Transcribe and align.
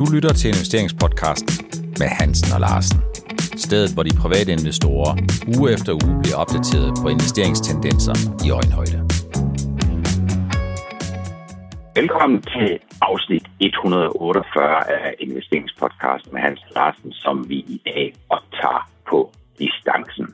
Du 0.00 0.06
lytter 0.14 0.32
til 0.40 0.48
investeringspodcasten 0.54 1.54
med 2.00 2.08
Hansen 2.18 2.50
og 2.54 2.60
Larsen. 2.66 2.98
Stedet, 3.66 3.90
hvor 3.94 4.04
de 4.08 4.12
private 4.22 4.50
investorer 4.58 5.12
uge 5.54 5.66
efter 5.76 5.92
uge 6.04 6.14
bliver 6.22 6.38
opdateret 6.42 6.90
på 7.02 7.06
investeringstendenser 7.16 8.16
i 8.46 8.48
øjenhøjde. 8.58 8.98
Velkommen 12.00 12.40
til 12.54 12.68
afsnit 13.10 13.46
148 13.60 14.90
af 15.06 15.14
investeringspodcasten 15.26 16.30
med 16.34 16.40
Hans 16.46 16.62
Larsen, 16.76 17.12
som 17.12 17.48
vi 17.50 17.58
i 17.76 17.78
dag 17.90 18.04
optager 18.36 18.82
på 19.10 19.18
distancen. 19.58 20.26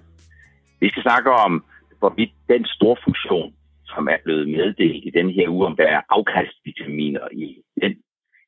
Vi 0.80 0.86
skal 0.90 1.02
snakke 1.02 1.30
om, 1.46 1.52
hvorvidt 2.00 2.32
den 2.48 2.64
store 2.76 2.96
funktion, 3.04 3.48
som 3.92 4.02
er 4.14 4.18
blevet 4.24 4.46
meddelt 4.56 5.02
i 5.08 5.10
den 5.18 5.28
her 5.36 5.46
uge, 5.48 5.66
om 5.66 5.76
der 5.76 5.88
er 5.96 6.00
afkastvitaminer 6.16 7.26
i 7.32 7.46
den 7.82 7.94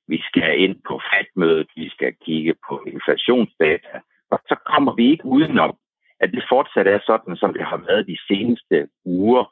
vi 0.09 0.19
skal 0.29 0.61
ind 0.61 0.77
på 0.89 1.01
fatmødet, 1.13 1.69
vi 1.77 1.89
skal 1.89 2.13
kigge 2.25 2.55
på 2.69 2.85
inflationsdata, 2.87 4.01
og 4.31 4.39
så 4.49 4.57
kommer 4.67 4.95
vi 4.95 5.11
ikke 5.11 5.27
udenom, 5.27 5.77
at 6.21 6.31
det 6.31 6.45
fortsat 6.49 6.87
er 6.87 7.01
sådan, 7.07 7.37
som 7.37 7.53
det 7.53 7.65
har 7.65 7.77
været 7.77 8.07
de 8.07 8.19
seneste 8.29 8.89
uger, 9.05 9.45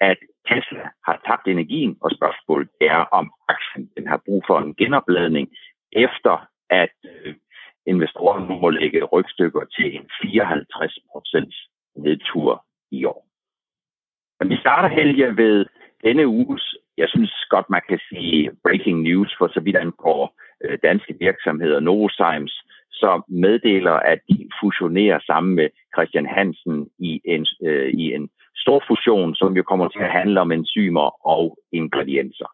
at 0.00 0.18
Tesla 0.48 0.88
har 1.06 1.20
tabt 1.26 1.46
energien, 1.46 1.96
og 2.00 2.10
spørgsmålet 2.10 2.68
er, 2.80 2.96
om 3.18 3.32
aktien 3.48 3.90
den 3.96 4.06
har 4.06 4.20
brug 4.26 4.44
for 4.46 4.58
en 4.58 4.74
genopladning, 4.74 5.48
efter 5.92 6.46
at 6.70 6.94
øh, 7.04 7.34
investorerne 7.86 8.46
nu 8.48 8.54
må 8.54 8.70
lægge 8.70 9.04
rygstykker 9.04 9.64
til 9.64 9.96
en 9.96 10.06
54% 10.24 12.02
nedtur 12.04 12.64
i 12.90 13.04
år. 13.04 13.26
Men 14.40 14.50
vi 14.50 14.56
starter 14.56 14.88
helge 14.88 15.36
ved 15.36 15.66
denne 16.04 16.26
uges 16.26 16.76
jeg 16.98 17.08
synes 17.08 17.32
godt, 17.50 17.70
man 17.70 17.82
kan 17.88 18.00
sige 18.08 18.50
breaking 18.62 19.02
news 19.02 19.34
for 19.38 19.48
så 19.48 19.60
vidt 19.60 19.76
angår 19.76 20.34
øh, 20.64 20.78
danske 20.82 21.14
virksomheder. 21.20 21.80
Novozymes, 21.80 22.54
så 22.90 23.22
meddeler, 23.28 23.92
at 23.92 24.18
de 24.28 24.48
fusionerer 24.60 25.18
sammen 25.26 25.54
med 25.54 25.68
Christian 25.94 26.26
Hansen 26.26 26.88
i 26.98 27.20
en, 27.24 27.46
øh, 27.62 27.88
i 27.88 28.14
en 28.14 28.28
stor 28.56 28.84
fusion, 28.88 29.34
som 29.34 29.56
jo 29.56 29.62
kommer 29.62 29.88
til 29.88 29.98
at 29.98 30.10
handle 30.10 30.40
om 30.40 30.52
enzymer 30.52 31.26
og 31.26 31.58
ingredienser. 31.72 32.50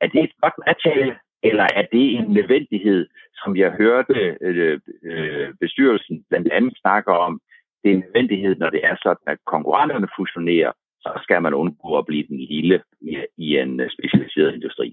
Er 0.00 0.06
det 0.06 0.24
et 0.24 0.32
godt 0.42 0.54
materiale, 0.66 1.14
eller 1.42 1.66
er 1.74 1.84
det 1.92 2.06
en 2.14 2.26
nødvendighed, 2.38 3.06
som 3.44 3.56
jeg 3.56 3.70
hørte 3.70 4.36
øh, 4.40 4.80
øh, 5.04 5.48
bestyrelsen 5.60 6.24
blandt 6.28 6.52
andet 6.52 6.78
snakker 6.82 7.12
om, 7.12 7.40
det 7.82 7.90
er 7.90 7.94
en 7.94 8.04
nødvendighed, 8.06 8.54
når 8.56 8.70
det 8.70 8.80
er 8.84 8.96
sådan, 9.02 9.26
at 9.26 9.38
konkurrenterne 9.46 10.08
fusionerer, 10.18 10.72
så 11.02 11.10
skal 11.22 11.42
man 11.42 11.54
undgå 11.54 11.98
at 11.98 12.06
blive 12.06 12.26
den 12.28 12.38
lille 12.52 12.82
i, 13.38 13.56
en 13.56 13.80
øh, 13.80 13.90
specialiseret 13.96 14.54
industri. 14.54 14.88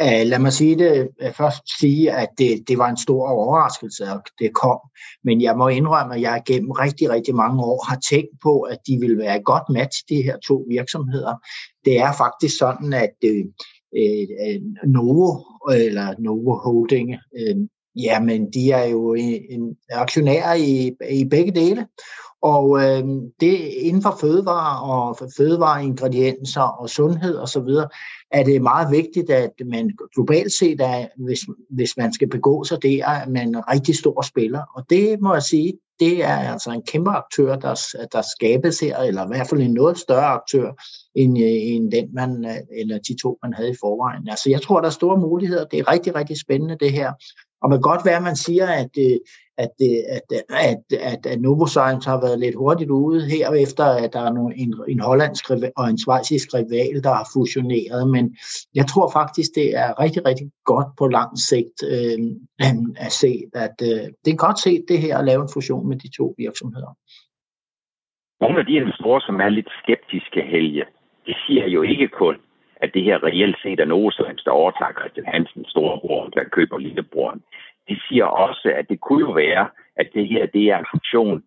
Øh, 0.00 0.22
lad 0.30 0.38
mig 0.38 0.52
sige 0.52 0.76
det, 0.78 1.08
øh, 1.22 1.32
først 1.32 1.80
sige, 1.80 2.12
at 2.12 2.28
det, 2.38 2.68
det 2.68 2.78
var 2.78 2.88
en 2.90 2.96
stor 3.06 3.28
overraskelse, 3.28 4.04
at 4.04 4.20
det 4.38 4.54
kom. 4.54 4.80
Men 5.24 5.42
jeg 5.42 5.54
må 5.56 5.68
indrømme, 5.68 6.14
at 6.14 6.20
jeg 6.20 6.42
gennem 6.46 6.70
rigtig, 6.70 7.10
rigtig 7.10 7.34
mange 7.34 7.62
år 7.64 7.88
har 7.90 7.98
tænkt 8.10 8.36
på, 8.42 8.60
at 8.60 8.78
de 8.86 8.96
vil 9.00 9.18
være 9.18 9.36
et 9.36 9.44
godt 9.44 9.68
match, 9.68 10.04
de 10.08 10.22
her 10.22 10.36
to 10.48 10.66
virksomheder. 10.68 11.34
Det 11.84 11.98
er 11.98 12.12
faktisk 12.18 12.58
sådan, 12.58 12.92
at 12.92 13.16
øh, 13.24 13.44
Novo, 14.86 15.28
eller 15.70 16.14
Novo 16.18 16.54
Holding, 16.64 17.10
øh, 17.38 17.56
jamen 17.96 18.52
de 18.52 18.70
er 18.70 18.84
jo 18.84 19.14
en 19.14 19.76
aktionær 19.90 20.54
i, 20.54 20.92
i 21.10 21.24
begge 21.24 21.52
dele. 21.52 21.86
Og 22.42 22.78
øh, 22.82 23.04
det 23.40 23.58
inden 23.58 24.02
for 24.02 24.16
fødevare 24.20 24.82
og 24.82 25.16
fødevareingredienser 25.36 26.60
og 26.60 26.90
sundhed 26.90 27.38
osv., 27.38 27.68
så 27.68 27.86
er 28.30 28.44
det 28.44 28.62
meget 28.62 28.90
vigtigt, 28.90 29.30
at 29.30 29.50
man 29.66 29.90
globalt 30.14 30.52
set, 30.52 30.80
er, 30.80 31.06
hvis, 31.16 31.40
hvis 31.70 31.96
man 31.96 32.12
skal 32.12 32.28
begå 32.28 32.64
sig 32.64 32.82
der, 32.82 33.06
er 33.06 33.28
man 33.28 33.48
en 33.48 33.68
rigtig 33.70 33.98
stor 33.98 34.22
spiller. 34.22 34.62
Og 34.74 34.84
det 34.90 35.20
må 35.20 35.32
jeg 35.32 35.42
sige, 35.42 35.72
det 36.00 36.24
er 36.24 36.36
altså 36.52 36.70
en 36.70 36.82
kæmpe 36.82 37.10
aktør, 37.10 37.56
der, 37.56 37.74
der 38.12 38.22
skabes 38.36 38.80
her, 38.80 38.96
eller 38.98 39.24
i 39.24 39.28
hvert 39.28 39.48
fald 39.48 39.60
en 39.60 39.74
noget 39.74 39.98
større 39.98 40.24
aktør, 40.24 40.72
end, 41.14 41.38
øh, 41.38 41.74
end 41.74 41.92
den 41.92 42.14
man, 42.14 42.44
øh, 42.44 42.80
eller 42.80 42.98
de 42.98 43.16
to, 43.22 43.38
man 43.42 43.52
havde 43.52 43.70
i 43.70 43.80
forvejen. 43.80 44.28
Altså 44.28 44.50
jeg 44.50 44.62
tror, 44.62 44.80
der 44.80 44.86
er 44.86 44.90
store 45.00 45.16
muligheder. 45.16 45.64
Det 45.64 45.78
er 45.78 45.92
rigtig, 45.92 46.14
rigtig 46.14 46.40
spændende 46.40 46.76
det 46.80 46.92
her. 46.92 47.12
Og 47.62 47.70
man 47.70 47.78
kan 47.78 47.90
godt 47.90 48.04
være, 48.04 48.16
at 48.16 48.22
man 48.22 48.36
siger, 48.36 48.66
at, 48.66 48.90
øh, 48.98 49.16
at, 49.58 49.70
at, 50.16 50.22
at, 50.50 50.82
at, 51.12 51.26
at 51.26 51.40
Novozymes 51.40 52.04
har 52.04 52.20
været 52.20 52.38
lidt 52.38 52.54
hurtigt 52.54 52.90
ude 52.90 53.20
her, 53.30 53.50
efter 53.66 53.84
at 53.84 54.12
der 54.12 54.20
er 54.20 54.30
en, 54.64 54.74
en 54.88 55.00
hollandsk 55.00 55.50
og 55.76 55.90
en 55.90 55.98
svejsisk 55.98 56.54
rival, 56.54 57.02
der 57.02 57.12
har 57.18 57.26
fusioneret. 57.36 58.08
Men 58.08 58.36
jeg 58.74 58.86
tror 58.86 59.10
faktisk, 59.12 59.50
det 59.54 59.76
er 59.76 60.00
rigtig, 60.00 60.26
rigtig 60.26 60.50
godt 60.64 60.86
på 60.98 61.06
lang 61.06 61.38
sigt 61.38 61.78
øh, 61.92 62.18
at 63.06 63.12
se, 63.12 63.32
at 63.54 63.76
øh, 63.82 64.04
det 64.24 64.30
er 64.32 64.44
godt 64.46 64.58
set 64.58 64.84
det 64.88 64.98
her 64.98 65.18
at 65.18 65.24
lave 65.24 65.42
en 65.42 65.52
fusion 65.54 65.88
med 65.88 65.96
de 65.96 66.10
to 66.18 66.34
virksomheder. 66.38 66.92
Nogle 68.40 68.58
af 68.58 68.66
de 68.66 68.72
investorer, 68.72 69.20
som 69.20 69.40
er 69.40 69.48
lidt 69.48 69.70
skeptiske, 69.82 70.40
Helge, 70.52 70.84
de 71.26 71.34
siger 71.46 71.66
jo 71.66 71.82
ikke 71.82 72.08
kun, 72.08 72.36
at 72.82 72.90
det 72.94 73.02
her 73.04 73.24
reelt 73.28 73.56
set 73.62 73.80
er 73.80 73.84
Novozymes, 73.84 74.42
der 74.44 74.50
overtager 74.50 74.92
Christian 74.98 75.26
Hansen, 75.26 75.64
storebror, 75.64 76.28
der 76.28 76.44
køber 76.44 76.78
lillebroren. 76.78 77.42
De 77.88 77.96
siger 78.08 78.24
også, 78.24 78.72
at 78.78 78.86
det 78.88 79.00
kunne 79.00 79.20
jo 79.28 79.32
være, 79.32 79.68
at 79.96 80.08
det 80.14 80.28
her 80.28 80.46
det 80.46 80.64
er 80.70 80.78
en 80.78 80.92
funktion, 80.94 81.42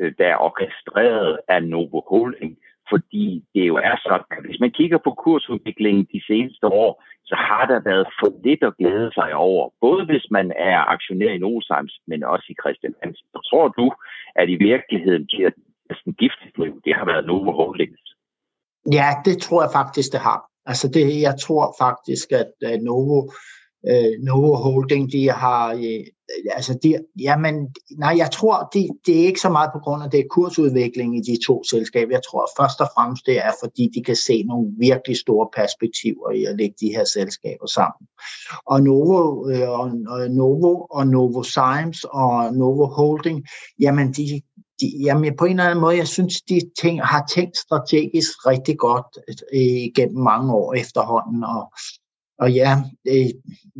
øh, 0.00 0.12
der 0.18 0.26
er 0.26 0.36
orkestreret 0.36 1.38
af 1.48 1.62
Novo 1.62 2.00
Holding, 2.10 2.58
fordi 2.90 3.44
det 3.54 3.68
jo 3.68 3.76
er 3.76 3.96
sådan, 4.02 4.30
at 4.30 4.44
hvis 4.46 4.60
man 4.60 4.70
kigger 4.70 4.98
på 5.04 5.10
kursudviklingen 5.22 6.04
de 6.12 6.20
seneste 6.26 6.66
år, 6.66 7.04
så 7.24 7.34
har 7.34 7.64
der 7.66 7.80
været 7.90 8.06
for 8.18 8.28
lidt 8.44 8.62
at 8.62 8.76
glæde 8.76 9.10
sig 9.14 9.34
over, 9.34 9.70
både 9.80 10.04
hvis 10.04 10.26
man 10.30 10.52
er 10.56 10.78
aktionær 10.94 11.32
i 11.32 11.38
Nosams, 11.38 11.94
men 12.06 12.24
også 12.24 12.46
i 12.48 12.60
Christian 12.62 12.94
Hansen. 13.02 13.26
Så 13.34 13.40
tror 13.50 13.68
du, 13.68 13.86
at 14.40 14.48
i 14.48 14.56
virkeligheden 14.70 15.26
bliver 15.26 15.50
næsten 15.90 16.12
giftigt 16.12 16.84
det 16.84 16.94
har 16.98 17.04
været 17.04 17.26
Novo 17.26 17.52
Holdings? 17.52 18.02
Ja, 18.92 19.08
det 19.24 19.36
tror 19.44 19.62
jeg 19.62 19.72
faktisk, 19.80 20.12
det 20.12 20.20
har. 20.20 20.40
Altså 20.70 20.86
det, 20.94 21.04
jeg 21.26 21.34
tror 21.44 21.66
faktisk, 21.84 22.26
at 22.32 22.52
Novo, 22.88 23.18
øh, 23.90 24.12
Novo 24.22 24.54
Holding, 24.54 25.12
de 25.12 25.30
har, 25.30 25.72
øh, 25.74 26.04
altså 26.50 26.78
de, 26.82 26.98
jamen, 27.20 27.54
nej, 27.98 28.14
jeg 28.16 28.30
tror, 28.30 28.68
de, 28.74 28.88
det 29.06 29.20
er 29.20 29.26
ikke 29.26 29.40
så 29.40 29.48
meget 29.48 29.70
på 29.72 29.78
grund 29.78 30.02
af 30.02 30.10
det 30.10 30.30
kursudvikling 30.30 31.16
i 31.16 31.20
de 31.20 31.38
to 31.46 31.64
selskaber. 31.64 32.12
Jeg 32.12 32.20
tror 32.30 32.50
først 32.60 32.80
og 32.80 32.88
fremmest, 32.94 33.26
det 33.26 33.38
er, 33.38 33.52
fordi 33.62 33.90
de 33.94 34.04
kan 34.04 34.16
se 34.16 34.42
nogle 34.42 34.72
virkelig 34.78 35.16
store 35.16 35.48
perspektiver 35.56 36.30
i 36.30 36.44
at 36.44 36.56
lægge 36.56 36.74
de 36.80 36.94
her 36.96 37.04
selskaber 37.04 37.66
sammen. 37.66 38.08
Og 38.66 38.82
Novo, 38.82 39.48
øh, 39.50 39.68
og, 39.70 39.90
og 40.08 40.30
Novo 40.30 40.86
og 40.90 41.06
Novo 41.06 41.42
Science 41.42 42.08
og 42.10 42.54
Novo 42.54 42.86
Holding, 42.86 43.46
jamen 43.80 44.12
de 44.12 44.42
de, 44.80 44.92
jamen 45.04 45.36
på 45.36 45.44
en 45.44 45.50
eller 45.50 45.64
anden 45.64 45.80
måde, 45.80 45.96
jeg 45.96 46.08
synes, 46.08 46.42
de 46.42 46.60
ting, 46.80 47.02
har 47.02 47.26
tænkt 47.34 47.56
strategisk 47.56 48.46
rigtig 48.46 48.78
godt 48.78 49.18
øh, 49.54 49.86
gennem 49.96 50.22
mange 50.22 50.54
år 50.54 50.74
efterhånden. 50.74 51.44
Og, 51.44 51.72
og 52.38 52.52
ja, 52.52 52.82
øh, 53.08 53.28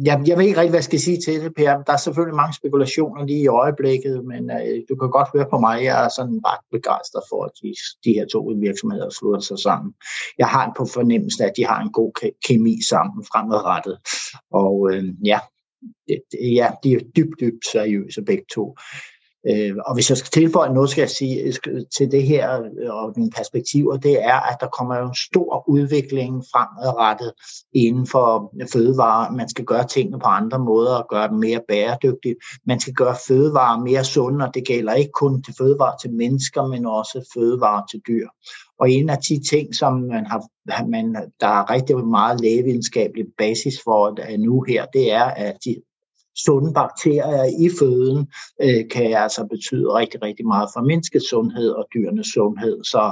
jeg, 0.05 0.23
jeg 0.27 0.39
ved 0.39 0.45
ikke 0.45 0.61
rigtig, 0.61 0.71
hvad 0.71 0.79
jeg 0.79 0.85
skal 0.85 1.01
sige 1.01 1.21
til 1.21 1.41
det, 1.41 1.55
Per. 1.55 1.83
Der 1.87 1.93
er 1.93 1.97
selvfølgelig 1.97 2.37
mange 2.37 2.55
spekulationer 2.55 3.25
lige 3.25 3.43
i 3.43 3.47
øjeblikket, 3.47 4.25
men 4.25 4.51
øh, 4.51 4.83
du 4.89 4.97
kan 4.97 5.11
godt 5.11 5.29
høre 5.35 5.47
på 5.51 5.59
mig, 5.59 5.85
jeg 5.85 6.05
er 6.05 6.09
sådan 6.17 6.41
ret 6.47 6.65
begejstret 6.73 7.23
for, 7.31 7.45
at 7.45 7.51
de, 7.63 7.75
de 8.05 8.13
her 8.13 8.27
to 8.33 8.41
virksomheder 8.61 9.11
slutter 9.11 9.41
sig 9.41 9.59
sammen. 9.59 9.95
Jeg 10.39 10.49
har 10.49 10.67
en 10.67 10.73
på 10.77 10.85
fornemmelse, 10.85 11.45
at 11.45 11.53
de 11.57 11.67
har 11.67 11.81
en 11.83 11.93
god 11.93 12.13
kemi 12.47 12.75
sammen 12.89 13.25
fremadrettet. 13.33 13.97
Og 14.51 14.91
øh, 14.93 15.05
ja, 15.25 15.41
det, 16.09 16.21
ja, 16.59 16.71
de 16.83 16.93
er 16.93 17.01
dybt, 17.17 17.41
dybt 17.41 17.65
seriøse 17.73 18.23
begge 18.23 18.45
to. 18.55 18.77
Øh, 19.47 19.77
og 19.87 19.95
hvis 19.95 20.11
jeg 20.11 20.19
skal 20.19 20.31
tilføje 20.31 20.75
noget, 20.75 20.91
skal 20.91 21.03
jeg 21.03 21.11
sige 21.11 21.41
øh, 21.67 21.83
til 21.97 22.11
det 22.11 22.23
her 22.23 22.61
øh, 22.61 22.95
og 22.95 23.13
mine 23.17 23.31
perspektiver, 23.31 23.97
det 23.97 24.25
er, 24.25 24.41
at 24.53 24.57
der 24.61 24.67
kommer 24.67 24.95
en 24.95 25.15
stor 25.15 25.65
udvikling 25.69 26.45
fremadrettet 26.53 27.33
inden 27.73 28.07
for 28.07 28.55
fødevare. 28.73 29.37
Man 29.37 29.49
skal 29.49 29.65
gøre 29.65 29.87
tingene 29.87 30.19
på 30.19 30.27
andre 30.27 30.59
måder 30.59 30.95
og 30.95 31.07
gøre 31.09 31.29
dem 31.29 31.39
mere 31.39 31.61
bæredygtige. 31.69 32.37
Man 32.67 32.81
skal 32.81 32.95
gøre 32.95 33.17
fødevare 33.29 33.81
mere 33.81 34.05
sunde, 34.05 34.45
og 34.47 34.55
det 34.55 34.67
gælder 34.67 34.95
ikke 34.95 35.13
kun 35.13 35.43
til 35.43 35.55
fødevare 35.59 35.97
til 36.03 36.13
mennesker, 36.13 36.67
men 36.67 36.87
også 36.87 37.31
fødevare 37.35 37.83
til 37.91 38.01
dyr. 38.09 38.29
Og 38.81 38.91
en 38.91 39.11
af 39.11 39.19
de 39.29 39.41
ting, 39.51 39.75
som 39.75 39.93
man 39.95 40.27
har, 40.27 40.43
man, 40.87 41.15
der 41.41 41.47
er 41.47 41.71
rigtig 41.71 42.07
meget 42.07 42.41
lægevidenskabelig 42.41 43.27
basis 43.39 43.75
for 43.85 44.31
øh, 44.33 44.39
nu 44.39 44.63
her, 44.63 44.87
det 44.87 45.13
er, 45.13 45.25
at 45.25 45.57
de 45.65 45.77
sunde 46.45 46.73
bakterier 46.75 47.45
i 47.65 47.69
føden 47.79 48.21
øh, 48.65 48.89
kan 48.95 49.13
altså 49.25 49.47
betyde 49.53 49.95
rigtig, 50.01 50.23
rigtig 50.23 50.47
meget 50.47 50.69
for 50.75 50.81
menneskets 50.81 51.31
sundhed 51.31 51.71
og 51.71 51.85
dyrenes 51.95 52.27
sundhed. 52.27 52.85
Så 52.85 53.03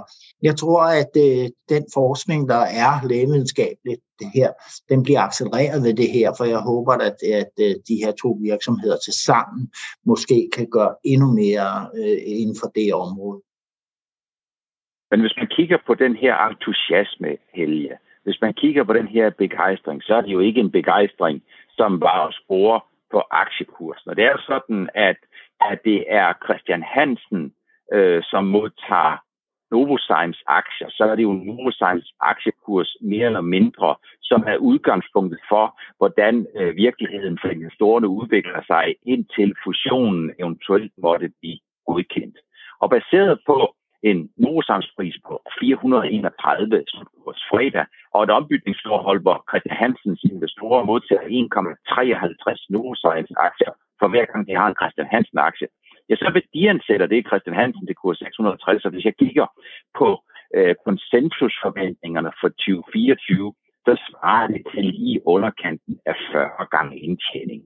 jeg 0.43 0.57
tror, 0.57 0.83
at 1.03 1.13
øh, 1.27 1.47
den 1.69 1.85
forskning, 1.95 2.49
der 2.49 2.63
er 2.85 2.93
lægevidenskabeligt 3.09 4.03
det 4.19 4.31
her, 4.35 4.51
den 4.89 5.03
bliver 5.03 5.21
accelereret 5.21 5.83
ved 5.83 5.95
det 5.95 6.11
her, 6.11 6.29
for 6.39 6.45
jeg 6.45 6.59
håber, 6.59 6.93
at, 6.93 7.17
at, 7.41 7.53
øh, 7.61 7.75
de 7.89 7.97
her 8.05 8.13
to 8.23 8.39
virksomheder 8.43 8.97
til 9.05 9.13
sammen 9.13 9.71
måske 10.05 10.51
kan 10.57 10.67
gøre 10.71 10.95
endnu 11.05 11.29
mere 11.33 11.71
øh, 12.01 12.19
inden 12.41 12.57
for 12.61 12.69
det 12.75 12.95
område. 12.95 13.41
Men 15.11 15.21
hvis 15.21 15.37
man 15.37 15.49
kigger 15.57 15.79
på 15.87 15.95
den 15.95 16.17
her 16.17 16.35
entusiasme, 16.49 17.37
Helge, 17.55 17.97
hvis 18.25 18.41
man 18.41 18.55
kigger 18.55 18.85
på 18.85 18.93
den 18.93 19.09
her 19.09 19.31
begejstring, 19.31 20.03
så 20.03 20.15
er 20.15 20.21
det 20.21 20.33
jo 20.33 20.41
ikke 20.41 20.61
en 20.61 20.71
begejstring, 20.71 21.43
som 21.77 22.01
var 22.01 22.27
at 22.27 22.35
spore 22.45 22.81
på 23.11 23.23
aktiekursen. 23.31 24.11
Og 24.11 24.17
det 24.17 24.25
er 24.25 24.31
jo 24.31 24.43
sådan, 24.53 24.89
at, 24.95 25.17
at 25.61 25.79
det 25.85 26.05
er 26.09 26.33
Christian 26.45 26.83
Hansen, 26.83 27.53
øh, 27.93 28.23
som 28.31 28.45
modtager 28.45 29.17
Novozymes 29.71 30.43
aktier, 30.47 30.89
så 30.91 31.05
er 31.05 31.15
det 31.17 31.23
jo 31.23 31.33
Novozymes 31.33 32.13
aktiekurs 32.21 32.97
mere 33.01 33.27
eller 33.27 33.41
mindre, 33.41 33.97
som 34.23 34.45
er 34.47 34.57
udgangspunktet 34.57 35.41
for, 35.49 35.81
hvordan 35.99 36.47
øh, 36.57 36.77
virkeligheden 36.77 37.39
for 37.43 37.49
investorerne 37.49 38.09
udvikler 38.09 38.63
sig, 38.67 38.95
indtil 39.03 39.55
fusionen 39.65 40.35
eventuelt 40.41 40.93
måtte 40.99 41.29
blive 41.41 41.59
godkendt. 41.87 42.39
Og 42.81 42.91
baseret 42.91 43.41
på 43.47 43.75
en 44.03 44.31
Novozymes 44.37 44.91
pris 44.97 45.17
på 45.27 45.43
431 45.61 46.85
hos 47.25 47.39
fredag, 47.51 47.87
og 48.15 48.23
et 48.23 48.31
ombytningsforhold, 48.31 49.21
hvor 49.23 49.45
Christian 49.49 49.77
Hansens 49.77 50.23
investorer 50.33 50.85
modtager 50.85 51.23
1,53 51.23 52.67
Novozymes 52.71 53.33
aktier 53.49 53.73
for 54.01 54.09
hver 54.09 54.27
gang 54.31 54.47
de 54.49 54.57
har 54.61 54.67
en 54.69 54.79
Christian 54.81 55.09
Hansen 55.15 55.39
aktie, 55.39 55.69
ja, 56.09 56.15
så 56.17 56.31
værdiansætter 56.35 57.07
det 57.07 57.27
Christian 57.27 57.57
Hansen 57.57 57.87
til 57.87 57.97
kurs 58.03 58.19
660. 58.19 58.85
Og 58.85 58.91
hvis 58.91 59.05
jeg 59.05 59.17
kigger 59.17 59.47
på 59.99 60.09
øh, 60.55 60.75
konsensusforventningerne 60.85 62.33
for 62.41 62.49
2024, 62.49 63.55
så 63.87 63.93
svarer 64.07 64.47
det 64.47 64.63
til 64.75 64.85
lige 64.85 65.27
underkanten 65.27 65.99
af 66.07 66.17
40 66.33 66.67
gange 66.71 66.99
indtjening. 66.99 67.63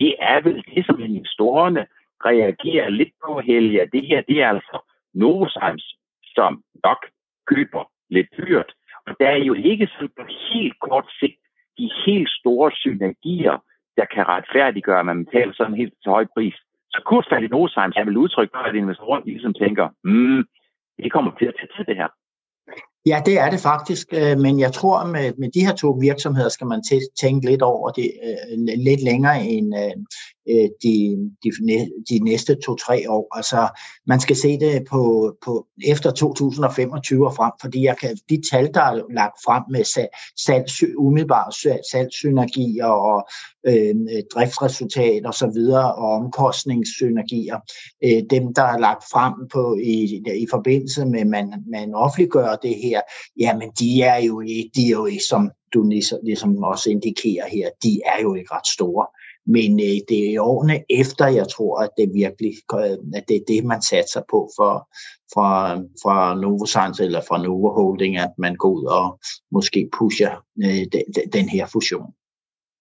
Det 0.00 0.14
er 0.20 0.40
vel 0.40 0.64
det, 0.74 0.86
som 0.86 1.00
investorerne 1.00 1.86
reagerer 2.24 2.88
lidt 2.88 3.14
på, 3.26 3.40
Helge. 3.40 3.88
Det 3.92 4.06
her, 4.06 4.20
det 4.20 4.42
er 4.42 4.48
altså 4.48 4.76
Novozymes, 5.20 5.86
som 6.36 6.52
nok 6.86 7.00
køber 7.50 7.84
lidt 8.10 8.30
dyrt. 8.38 8.70
Og 9.06 9.12
der 9.20 9.28
er 9.28 9.40
jo 9.50 9.54
ikke 9.54 9.86
sådan 9.86 10.14
på 10.18 10.24
helt 10.52 10.76
kort 10.86 11.08
sigt 11.20 11.40
de 11.78 11.90
helt 12.06 12.30
store 12.40 12.70
synergier, 12.82 13.56
der 13.96 14.06
kan 14.14 14.24
retfærdiggøre, 14.28 15.00
at 15.00 15.06
man 15.06 15.24
betaler 15.24 15.52
sådan 15.54 15.72
en 15.72 15.80
helt 15.82 15.94
så 16.02 16.10
høj 16.10 16.26
pris. 16.36 16.56
Så 16.92 16.98
kursfald 17.06 17.44
i 17.44 17.48
Novozymes 17.48 17.96
er 17.96 18.04
vel 18.04 18.16
udtryk 18.16 18.50
for, 18.54 18.62
at 18.68 18.74
investorerne 18.74 19.24
ligesom 19.24 19.54
tænker, 19.54 19.86
mm, 20.04 20.42
det 21.02 21.12
kommer 21.12 21.30
til 21.38 21.46
at 21.50 21.54
tage 21.58 21.72
tid 21.76 21.84
det 21.84 21.96
her. 22.02 22.10
Ja, 23.10 23.18
det 23.28 23.36
er 23.44 23.50
det 23.54 23.60
faktisk, 23.72 24.06
øh, 24.20 24.36
men 24.44 24.54
jeg 24.64 24.72
tror, 24.78 24.96
med, 25.14 25.26
med 25.40 25.48
de 25.56 25.66
her 25.66 25.74
to 25.82 25.88
virksomheder 26.08 26.48
skal 26.48 26.66
man 26.66 26.82
tænke 27.22 27.46
lidt 27.50 27.62
over 27.62 27.88
det 27.98 28.08
øh, 28.26 28.56
lidt 28.88 29.02
længere 29.10 29.38
end 29.54 29.68
øh, 29.82 29.94
øh, 30.50 30.68
de, 30.82 30.96
de, 31.42 31.50
de 32.10 32.18
næste 32.18 32.54
to-tre 32.54 33.10
år. 33.10 33.36
Altså, 33.36 33.68
man 34.06 34.20
skal 34.20 34.36
se 34.36 34.58
det 34.60 34.84
på, 34.90 35.34
på 35.44 35.66
efter 35.86 36.10
2025 36.10 37.26
og 37.26 37.34
frem, 37.34 37.52
fordi 37.60 37.84
jeg 37.84 37.96
kan, 37.96 38.16
de 38.28 38.42
tal, 38.50 38.74
der 38.74 38.80
er 38.80 39.02
lagt 39.14 39.38
frem 39.44 39.62
med 39.70 39.84
salg, 40.36 40.66
umiddelbare 40.98 41.80
salgssynergier 41.92 42.86
og 42.86 43.28
øh, 43.66 43.94
driftsresultat 44.34 45.26
og 45.26 45.34
så 45.34 45.46
videre 45.46 45.94
og 45.94 46.12
omkostningssynergier, 46.12 47.58
øh, 48.04 48.22
dem, 48.30 48.54
der 48.54 48.62
er 48.62 48.78
lagt 48.78 49.04
frem 49.12 49.34
på 49.52 49.76
i, 49.82 50.22
i 50.44 50.46
forbindelse 50.50 51.06
med, 51.06 51.20
at 51.20 51.26
man, 51.26 51.64
man 51.70 51.94
offentliggør 51.94 52.56
det 52.62 52.74
her, 52.82 53.00
jamen 53.40 53.70
de 53.80 54.02
er 54.02 54.16
jo 54.16 54.40
ikke, 54.40 54.70
de 54.76 54.86
er 54.86 54.90
jo 54.90 55.06
ikke, 55.06 55.24
som 55.28 55.50
du 55.74 55.82
ligesom, 55.88 56.18
ligesom 56.22 56.62
også 56.62 56.90
indikerer 56.90 57.46
her, 57.48 57.68
de 57.82 58.00
er 58.06 58.22
jo 58.22 58.34
ikke 58.34 58.54
ret 58.54 58.66
store. 58.66 59.06
Men 59.56 59.70
øh, 59.88 59.98
det 60.08 60.20
er 60.24 60.40
årene 60.52 60.76
efter, 61.00 61.26
jeg 61.40 61.48
tror, 61.54 61.74
at 61.84 61.90
det 61.98 62.06
virkelig 62.22 62.52
at 63.18 63.24
det 63.28 63.36
er 63.36 63.48
det, 63.52 63.60
man 63.72 63.82
satser 63.92 64.22
på 64.32 64.38
for, 64.56 64.72
fra, 65.34 65.50
fra 66.02 66.16
Novozymes 66.42 67.00
eller 67.06 67.20
fra 67.28 67.38
Novo 67.42 67.68
Holding, 67.76 68.14
at 68.26 68.32
man 68.44 68.54
går 68.62 68.70
ud 68.78 68.84
og 69.00 69.06
måske 69.56 69.80
pusher 69.98 70.32
øh, 70.64 70.82
den, 70.94 71.04
den 71.36 71.46
her 71.54 71.64
fusion. 71.74 72.10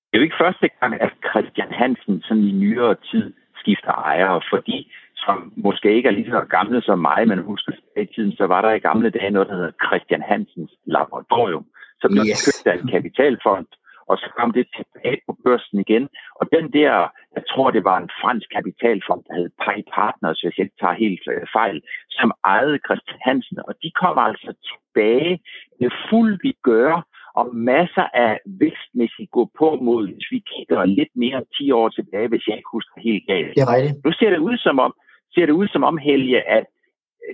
Det 0.07 0.13
er 0.13 0.21
jo 0.21 0.27
ikke 0.27 0.43
første 0.45 0.67
gang, 0.79 0.93
at 1.05 1.13
Christian 1.29 1.71
Hansen 1.81 2.15
sådan 2.25 2.43
i 2.51 2.53
nyere 2.63 2.95
tid 3.11 3.25
skifter 3.61 3.93
ejere, 4.11 4.41
fordi 4.53 4.77
som 5.25 5.37
måske 5.67 5.95
ikke 5.95 6.09
er 6.09 6.17
lige 6.19 6.31
så 6.35 6.41
gamle 6.57 6.81
som 6.81 6.99
mig, 6.99 7.27
men 7.27 7.39
husker 7.51 7.71
i 8.03 8.05
tiden, 8.15 8.31
så 8.39 8.45
var 8.53 8.61
der 8.61 8.71
i 8.71 8.85
gamle 8.89 9.09
dage 9.09 9.31
noget, 9.31 9.47
der 9.49 9.55
hedder 9.55 9.79
Christian 9.85 10.23
Hansens 10.29 10.71
Laboratorium, 10.85 11.65
som 12.01 12.09
blev 12.11 12.25
yes. 12.29 12.45
købt 12.45 12.67
af 12.71 12.75
en 12.79 12.87
kapitalfond, 12.95 13.67
og 14.09 14.17
så 14.17 14.27
kom 14.37 14.49
det 14.57 14.65
tilbage 14.77 15.19
på 15.27 15.37
børsen 15.45 15.79
igen. 15.85 16.03
Og 16.39 16.45
den 16.55 16.65
der, 16.77 16.91
jeg 17.35 17.43
tror, 17.51 17.71
det 17.71 17.83
var 17.83 17.97
en 17.97 18.09
fransk 18.21 18.47
kapitalfond, 18.55 19.21
der 19.27 19.35
hed 19.35 19.49
Pi 19.63 19.77
Partners, 19.93 20.41
hvis 20.41 20.57
jeg 20.57 20.65
ikke 20.65 20.81
tager 20.81 21.01
helt 21.05 21.23
øh, 21.33 21.41
fejl, 21.57 21.81
som 22.09 22.31
ejede 22.45 22.79
Christian 22.85 23.19
Hansen. 23.27 23.57
Og 23.67 23.73
de 23.83 23.89
kom 24.01 24.17
altså 24.27 24.51
tilbage 24.69 25.39
med 25.79 25.89
fuld 26.09 26.33
vigør 26.43 26.95
og 27.39 27.45
masser 27.55 28.07
af 28.25 28.39
vækstmæssigt 28.61 29.31
gå 29.31 29.43
på 29.59 29.67
mod, 29.87 30.03
hvis 30.13 30.27
vi 30.31 30.39
kigger 30.51 30.85
lidt 30.85 31.13
mere 31.15 31.37
end 31.37 31.49
10 31.57 31.71
år 31.71 31.89
tilbage, 31.89 32.27
hvis 32.27 32.47
jeg 32.47 32.55
ikke 32.57 32.75
husker 32.77 32.97
helt 33.09 33.23
galt. 33.27 33.55
Det 33.55 33.61
er 33.61 33.73
rigtigt. 33.75 34.05
Nu 34.05 34.11
ser 34.11 34.29
det 34.29 34.37
ud 34.49 34.57
som 34.57 34.79
om, 34.79 34.93
ser 35.33 35.45
det 35.45 35.55
ud 35.61 35.67
som 35.67 35.83
om, 35.83 35.97
Helge, 35.97 36.39
at 36.57 36.65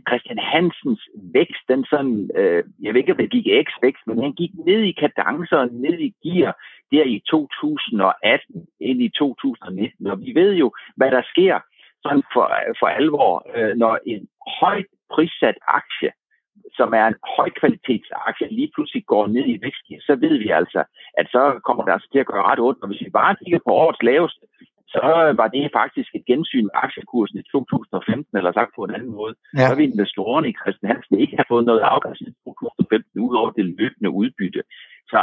Christian 0.08 0.40
Hansens 0.40 1.02
vækst, 1.34 1.64
den 1.68 1.86
sådan, 1.86 2.30
øh, 2.36 2.64
jeg 2.82 2.94
ved 2.94 3.02
ikke, 3.02 3.12
om 3.12 3.18
det 3.18 3.32
gik 3.32 3.48
x-vækst, 3.68 4.08
men 4.08 4.22
han 4.22 4.34
gik 4.34 4.52
ned 4.66 4.82
i 4.82 4.92
kadencer 4.92 5.58
og 5.58 5.70
ned 5.72 6.00
i 6.00 6.14
gear 6.24 6.54
der 6.92 7.04
i 7.04 7.22
2018 7.30 8.68
ind 8.80 9.02
i 9.02 9.10
2019. 9.10 10.08
Og 10.08 10.20
vi 10.26 10.32
ved 10.36 10.54
jo, 10.54 10.68
hvad 10.96 11.12
der 11.12 11.22
sker 11.34 11.60
sådan 12.04 12.24
for, 12.34 12.46
for 12.80 12.88
alvor, 12.88 13.34
øh, 13.56 13.76
når 13.76 14.00
en 14.06 14.28
højt 14.60 14.86
prissat 15.14 15.58
aktie, 15.68 16.12
som 16.78 16.94
er 16.94 17.06
en 17.08 17.20
højkvalitetsaktie, 17.38 18.48
lige 18.60 18.72
pludselig 18.76 19.06
går 19.06 19.28
ned 19.28 19.46
i 19.48 19.60
vækst, 19.66 19.86
så 20.08 20.16
ved 20.16 20.38
vi 20.38 20.50
altså, 20.50 20.84
at 21.18 21.28
så 21.32 21.60
kommer 21.66 21.84
det 21.84 21.92
altså 21.92 22.10
til 22.12 22.20
at 22.20 22.26
gøre 22.32 22.44
ret 22.44 22.60
ondt. 22.60 22.82
Og 22.82 22.88
hvis 22.88 23.06
vi 23.06 23.10
bare 23.10 23.36
kigger 23.44 23.60
på 23.66 23.72
årets 23.84 24.04
laveste, 24.04 24.46
så 24.94 25.00
var 25.40 25.48
det 25.48 25.76
faktisk 25.80 26.10
et 26.16 26.26
gensyn 26.26 26.66
med 26.68 26.76
aktiekursen 26.86 27.38
i 27.40 27.44
2015, 27.52 28.38
eller 28.38 28.52
sagt 28.52 28.72
på 28.76 28.84
en 28.84 28.96
anden 28.96 29.14
måde. 29.20 29.34
Ja. 29.58 29.68
Så 29.68 29.76
vil 29.76 29.90
investorerne 29.92 30.50
i 30.50 30.58
Christian 30.62 30.92
Hansen 30.92 31.20
ikke 31.20 31.36
have 31.40 31.52
fået 31.54 31.66
noget 31.66 31.82
afkast 31.94 32.22
i 32.22 32.26
2015, 32.26 33.22
udover 33.28 33.52
det 33.58 33.66
løbende 33.66 34.10
udbytte. 34.20 34.62
Så 35.12 35.20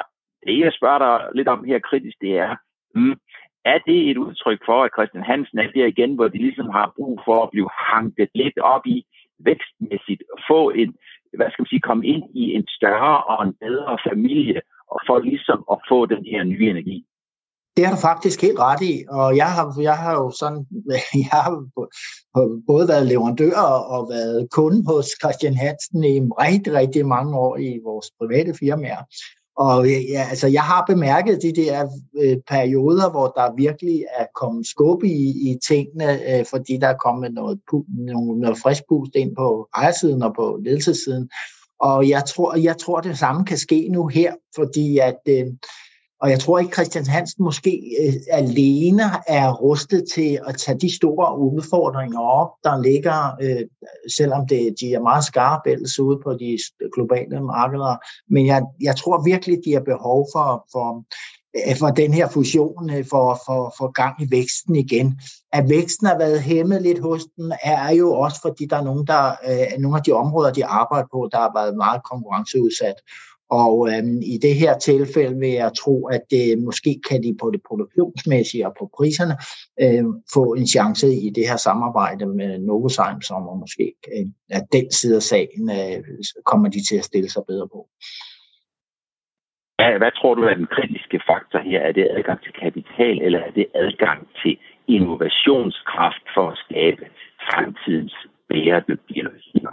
det, 0.47 0.59
jeg 0.65 0.73
spørger 0.79 1.01
dig 1.05 1.15
lidt 1.39 1.49
om 1.49 1.65
her 1.65 1.79
kritisk, 1.89 2.17
det 2.21 2.33
er, 2.47 2.53
hmm, 2.95 3.17
er 3.65 3.79
det 3.89 4.11
et 4.11 4.17
udtryk 4.17 4.61
for, 4.69 4.79
at 4.85 4.95
Christian 4.97 5.25
Hansen 5.31 5.59
er 5.59 5.71
der 5.75 5.87
igen, 5.87 6.15
hvor 6.15 6.29
de 6.29 6.39
ligesom 6.39 6.69
har 6.79 6.93
brug 6.97 7.21
for 7.25 7.43
at 7.43 7.51
blive 7.51 7.71
hanket 7.93 8.29
lidt 8.35 8.59
op 8.59 8.85
i 8.87 8.99
vækstmæssigt, 9.49 10.23
få 10.51 10.71
en, 10.71 10.91
hvad 11.37 11.51
skal 11.51 11.63
man 11.63 11.73
sige, 11.73 11.89
komme 11.89 12.07
ind 12.07 12.25
i 12.35 12.45
en 12.57 12.67
større 12.69 13.17
og 13.31 13.39
en 13.47 13.55
bedre 13.61 13.99
familie, 14.09 14.61
og 14.93 15.01
for 15.07 15.19
ligesom 15.19 15.65
at 15.73 15.79
få 15.89 16.07
den 16.07 16.25
her 16.33 16.45
nye 16.45 16.67
energi? 16.71 17.05
Det 17.77 17.87
har 17.87 17.95
du 17.95 18.01
faktisk 18.01 18.43
helt 18.43 18.59
ret 18.59 18.83
i, 18.83 19.05
og 19.09 19.37
jeg 19.37 19.53
har, 19.53 19.77
jeg 19.81 19.97
har 19.97 20.13
jo 20.13 20.31
sådan, 20.31 20.67
jeg 21.31 21.31
har 21.31 21.65
både 22.67 22.89
været 22.89 23.07
leverandør 23.07 23.61
og 23.95 24.09
været 24.09 24.49
kunde 24.51 24.85
hos 24.87 25.07
Christian 25.23 25.55
Hansen 25.55 26.05
i 26.05 26.21
rigtig, 26.21 26.73
rigtig 26.73 27.07
mange 27.07 27.39
år 27.39 27.57
i 27.57 27.79
vores 27.85 28.07
private 28.19 28.55
firmaer. 28.61 29.03
Og 29.57 29.89
ja, 29.89 30.27
altså, 30.31 30.47
jeg 30.47 30.63
har 30.63 30.85
bemærket 30.89 31.43
de 31.43 31.53
der 31.53 31.89
øh, 32.23 32.37
perioder, 32.49 33.11
hvor 33.11 33.27
der 33.27 33.55
virkelig 33.57 34.05
er 34.19 34.27
kommet 34.35 34.67
skub 34.67 35.05
i, 35.05 35.51
i 35.51 35.59
tingene, 35.69 36.39
øh, 36.39 36.45
fordi 36.51 36.77
der 36.77 36.89
er 36.89 36.97
kommet 36.97 37.35
noget, 37.35 37.61
noget, 37.89 38.39
noget 38.39 38.59
frisk 38.59 38.83
pust 38.89 39.15
ind 39.15 39.37
på 39.37 39.69
ejersiden 39.77 40.23
og 40.23 40.35
på 40.35 40.59
ledelsessiden. 40.65 41.31
Og 41.81 42.09
jeg 42.09 42.25
tror, 42.25 42.57
jeg 42.57 42.79
tror, 42.79 43.01
det 43.01 43.19
samme 43.19 43.45
kan 43.45 43.59
ske 43.59 43.89
nu 43.89 44.07
her, 44.07 44.35
fordi 44.57 44.99
at 44.99 45.21
øh, 45.29 45.47
og 46.23 46.31
jeg 46.31 46.41
tror 46.41 46.59
ikke, 46.59 46.73
Christian 46.73 47.07
Hansen 47.07 47.45
måske 47.45 47.83
øh, 48.03 48.15
alene 48.31 49.03
er 49.27 49.53
rustet 49.53 50.05
til 50.15 50.39
at 50.47 50.57
tage 50.57 50.79
de 50.79 50.97
store 50.97 51.39
udfordringer 51.39 52.21
op, 52.21 52.49
der 52.65 52.83
ligger, 52.83 53.37
øh, 53.43 53.67
selvom 54.17 54.47
det, 54.47 54.75
de 54.81 54.95
er 54.95 55.01
meget 55.01 55.25
skarpe 55.25 55.71
ellers 55.71 55.99
ude 55.99 56.21
på 56.23 56.33
de 56.33 56.59
globale 56.95 57.41
markeder. 57.41 57.97
Men 58.31 58.47
jeg, 58.47 58.63
jeg 58.81 58.97
tror 58.97 59.23
virkelig, 59.25 59.59
de 59.65 59.73
har 59.73 59.81
behov 59.81 60.29
for, 60.35 60.67
for, 60.73 61.05
øh, 61.57 61.77
for 61.79 61.89
den 61.89 62.15
her 62.15 62.29
fusion, 62.29 62.91
øh, 62.91 63.05
for, 63.11 63.41
for, 63.47 63.75
for 63.79 63.93
gang 63.93 64.23
i 64.23 64.31
væksten 64.31 64.77
igen. 64.77 65.21
At 65.53 65.69
væksten 65.69 66.07
har 66.07 66.19
været 66.19 66.41
hæmmet 66.41 66.83
lidt 66.83 66.99
hos 66.99 67.23
dem, 67.37 67.53
er 67.63 67.93
jo 67.95 68.13
også 68.13 68.41
fordi, 68.41 68.67
der 68.71 68.77
er 68.77 68.85
nogle, 68.85 69.07
der, 69.07 69.25
øh, 69.49 69.79
nogle 69.79 69.97
af 69.97 70.03
de 70.03 70.13
områder, 70.13 70.53
de 70.53 70.67
arbejder 70.67 71.09
på, 71.13 71.29
der 71.33 71.39
har 71.39 71.53
været 71.55 71.77
meget 71.77 72.03
konkurrenceudsat. 72.05 72.95
Og 73.51 73.75
øhm, 73.91 74.19
i 74.35 74.39
det 74.43 74.55
her 74.55 74.79
tilfælde 74.79 75.39
vil 75.39 75.55
jeg 75.63 75.73
tro, 75.83 76.07
at 76.07 76.23
det, 76.31 76.59
måske 76.59 77.01
kan 77.09 77.23
de 77.23 77.37
på 77.41 77.51
det 77.51 77.63
produktionsmæssige 77.69 78.67
og 78.67 78.75
på 78.79 78.91
priserne 78.97 79.35
øh, 79.85 80.05
få 80.35 80.45
en 80.55 80.67
chance 80.67 81.07
i 81.27 81.31
det 81.37 81.49
her 81.51 81.57
samarbejde 81.57 82.27
med 82.27 82.59
Novozymes, 82.59 83.27
som 83.27 83.43
måske 83.63 83.95
øh, 84.13 84.27
at 84.51 84.65
den 84.73 84.91
side 84.91 85.17
af 85.17 85.23
sagen 85.23 85.71
øh, 85.79 85.99
kommer 86.45 86.69
de 86.69 86.81
til 86.89 86.97
at 86.99 87.05
stille 87.05 87.31
sig 87.31 87.43
bedre 87.49 87.69
på. 87.69 87.81
Hvad, 89.79 89.99
hvad 89.99 90.13
tror 90.19 90.35
du 90.35 90.43
er 90.43 90.55
den 90.55 90.71
kritiske 90.77 91.21
faktor 91.31 91.59
her? 91.59 91.81
Er 91.81 91.93
det 91.93 92.09
adgang 92.17 92.41
til 92.43 92.53
kapital, 92.53 93.23
eller 93.23 93.39
er 93.39 93.51
det 93.51 93.67
adgang 93.75 94.29
til 94.43 94.59
innovationskraft 94.89 96.25
for 96.35 96.51
at 96.51 96.59
skabe 96.65 97.05
fremtidens 97.49 98.17
bæredygtige 98.49 99.23
løsninger? 99.23 99.73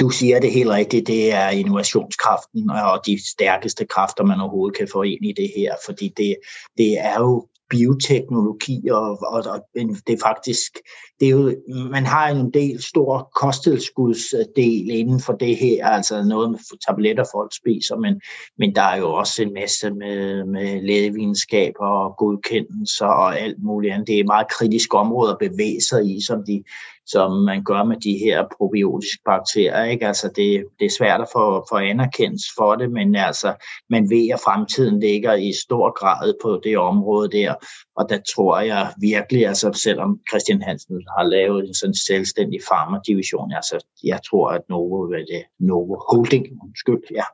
Du 0.00 0.10
siger 0.10 0.40
det 0.40 0.52
helt 0.52 0.70
rigtigt, 0.70 1.06
det 1.06 1.32
er 1.32 1.48
innovationskraften 1.48 2.70
og 2.70 3.06
de 3.06 3.30
stærkeste 3.30 3.84
kræfter, 3.84 4.24
man 4.24 4.40
overhovedet 4.40 4.78
kan 4.78 4.88
få 4.92 5.02
ind 5.02 5.24
i 5.24 5.32
det 5.32 5.50
her, 5.56 5.74
fordi 5.86 6.12
det, 6.16 6.36
det 6.78 6.98
er 6.98 7.20
jo 7.20 7.46
bioteknologi, 7.70 8.88
og, 8.90 9.18
og, 9.22 9.44
og 9.46 9.60
det 10.06 10.12
er 10.12 10.26
faktisk, 10.26 10.78
det 11.20 11.26
er 11.26 11.30
jo, 11.30 11.54
man 11.90 12.06
har 12.06 12.28
en 12.28 12.50
del 12.50 12.82
stor 12.82 13.30
kosttilskudsdel 13.34 14.90
inden 14.90 15.20
for 15.20 15.32
det 15.32 15.56
her, 15.56 15.86
altså 15.86 16.24
noget 16.24 16.50
med 16.50 16.58
tabletter 16.86 17.24
folk 17.34 17.54
spiser, 17.54 17.96
men, 17.96 18.20
men 18.58 18.74
der 18.74 18.82
er 18.82 18.96
jo 18.96 19.12
også 19.12 19.42
en 19.42 19.54
masse 19.54 19.90
med, 19.90 20.44
med 20.44 20.82
lægevidenskab 20.82 21.72
og 21.80 22.14
godkendelser 22.18 23.06
og 23.06 23.40
alt 23.40 23.62
muligt 23.62 23.92
andet. 23.92 24.06
Det 24.06 24.16
er 24.16 24.20
et 24.20 24.26
meget 24.26 24.50
kritisk 24.50 24.94
område 24.94 25.30
at 25.30 25.50
bevæge 25.50 25.80
sig 25.80 26.16
i, 26.16 26.20
som 26.26 26.44
de 26.46 26.62
som 27.12 27.30
man 27.32 27.64
gør 27.64 27.84
med 27.84 27.96
de 27.96 28.18
her 28.18 28.44
probiotiske 28.56 29.22
bakterier. 29.24 29.84
Ikke? 29.84 30.06
Altså 30.06 30.28
det, 30.36 30.64
det 30.78 30.86
er 30.86 30.96
svært 30.98 31.20
at 31.20 31.28
få, 31.32 31.66
få 31.70 31.76
anerkendt 31.76 32.42
for 32.58 32.74
det, 32.74 32.90
men 32.90 33.16
altså, 33.16 33.54
man 33.90 34.10
ved, 34.10 34.30
at 34.34 34.40
fremtiden 34.40 35.00
ligger 35.00 35.34
i 35.34 35.52
stor 35.52 35.98
grad 36.00 36.34
på 36.42 36.60
det 36.64 36.78
område 36.78 37.30
der, 37.30 37.54
og 37.96 38.08
der 38.08 38.18
tror 38.34 38.60
jeg 38.60 38.92
virkelig, 39.00 39.46
altså 39.46 39.72
selvom 39.72 40.20
Christian 40.30 40.62
Hansen 40.62 40.96
har 41.18 41.24
lavet 41.24 41.68
en 41.68 41.74
sådan 41.74 41.94
selvstændig 41.94 42.60
farmadivision, 42.68 43.52
altså 43.52 43.86
jeg 44.04 44.20
tror, 44.30 44.48
at 44.48 44.62
Novo, 44.68 45.00
vil 45.00 45.26
det, 45.32 45.44
Novo 45.60 45.96
Holding, 46.08 46.46
undskyld, 46.64 47.02
ja, 47.10 47.24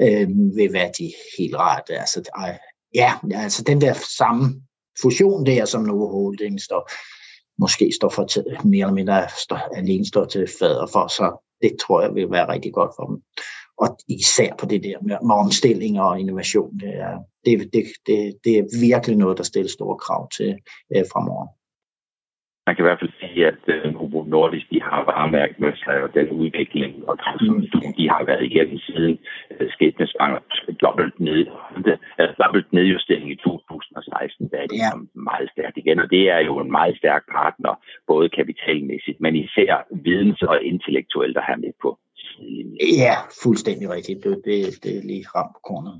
øh, 0.00 0.28
vil 0.56 0.72
være 0.72 0.90
de 0.98 1.12
helt 1.38 1.56
rette. 1.56 1.92
Altså, 1.92 2.22
ja, 2.94 3.12
altså 3.34 3.62
den 3.62 3.80
der 3.80 3.94
samme 4.18 4.62
fusion 5.02 5.46
der, 5.46 5.64
som 5.64 5.82
Novo 5.82 6.06
Holding 6.06 6.60
står, 6.60 6.90
måske 7.58 7.92
står 7.92 8.08
for 8.08 8.24
til, 8.24 8.44
mere 8.64 8.80
eller 8.80 8.94
mindre 8.94 9.28
står, 9.38 9.76
alene 9.76 10.06
står 10.06 10.24
til 10.24 10.48
fader 10.58 10.86
for, 10.86 11.06
så 11.06 11.42
det 11.62 11.76
tror 11.80 12.02
jeg 12.02 12.14
vil 12.14 12.30
være 12.30 12.52
rigtig 12.52 12.72
godt 12.72 12.90
for 12.96 13.06
dem. 13.06 13.22
Og 13.78 13.98
især 14.08 14.54
på 14.58 14.66
det 14.66 14.82
der 14.82 14.98
med, 15.02 15.16
med 15.22 15.34
omstilling 15.34 16.00
og 16.00 16.20
innovation, 16.20 16.78
det 16.80 16.94
er, 16.94 17.18
det, 17.44 17.72
det, 17.72 17.84
det, 18.06 18.38
det 18.44 18.58
er 18.58 18.80
virkelig 18.80 19.16
noget, 19.16 19.38
der 19.38 19.44
stiller 19.44 19.70
store 19.70 19.96
krav 19.96 20.28
til 20.36 20.58
øh, 20.96 21.04
fremover 21.12 21.46
man 22.66 22.74
kan 22.74 22.82
i 22.82 22.88
hvert 22.88 23.00
fald 23.00 23.16
sige, 23.20 23.46
at 23.52 23.62
uh, 23.74 23.92
Novo 23.94 24.20
Nordisk 24.24 24.66
de 24.72 24.80
har 24.82 25.00
varemærket 25.12 25.58
med 25.60 25.72
sig, 25.84 25.96
og 26.04 26.08
den 26.14 26.28
udvikling 26.42 27.08
og 27.08 27.14
transformation, 27.24 27.94
de 27.98 28.08
har 28.14 28.22
været 28.30 28.44
igennem 28.50 28.78
siden 28.78 29.18
uh, 29.50 29.66
skæbnesvanger 29.74 30.40
dobbelt, 30.84 31.20
ned, 31.20 31.46
uh, 31.76 32.30
dobbelt 32.42 32.68
nedjustering 32.72 33.30
i 33.30 33.36
2016, 33.36 34.48
da 34.48 34.56
er 34.56 34.66
de 34.72 34.76
ja. 34.84 34.90
meget 35.30 35.48
stærkt 35.54 35.76
igen, 35.76 35.98
og 36.04 36.10
det 36.10 36.22
er 36.36 36.40
jo 36.48 36.54
en 36.64 36.70
meget 36.70 36.96
stærk 36.98 37.22
partner, 37.38 37.72
både 38.06 38.28
kapitalmæssigt, 38.28 39.20
men 39.20 39.36
især 39.36 39.72
videns- 40.06 40.48
og 40.50 40.62
intellektuelt 40.62 41.36
at 41.36 41.44
have 41.48 41.60
med 41.64 41.72
på 41.82 41.98
sidelinjen. 42.16 42.76
Ja, 43.04 43.14
fuldstændig 43.42 43.86
rigtigt. 43.96 44.24
Det, 44.24 44.42
det, 44.44 44.58
det 44.82 44.92
er 44.98 45.02
lige 45.10 45.24
ramt 45.34 45.52
på 45.56 45.60
kornet. 45.68 45.96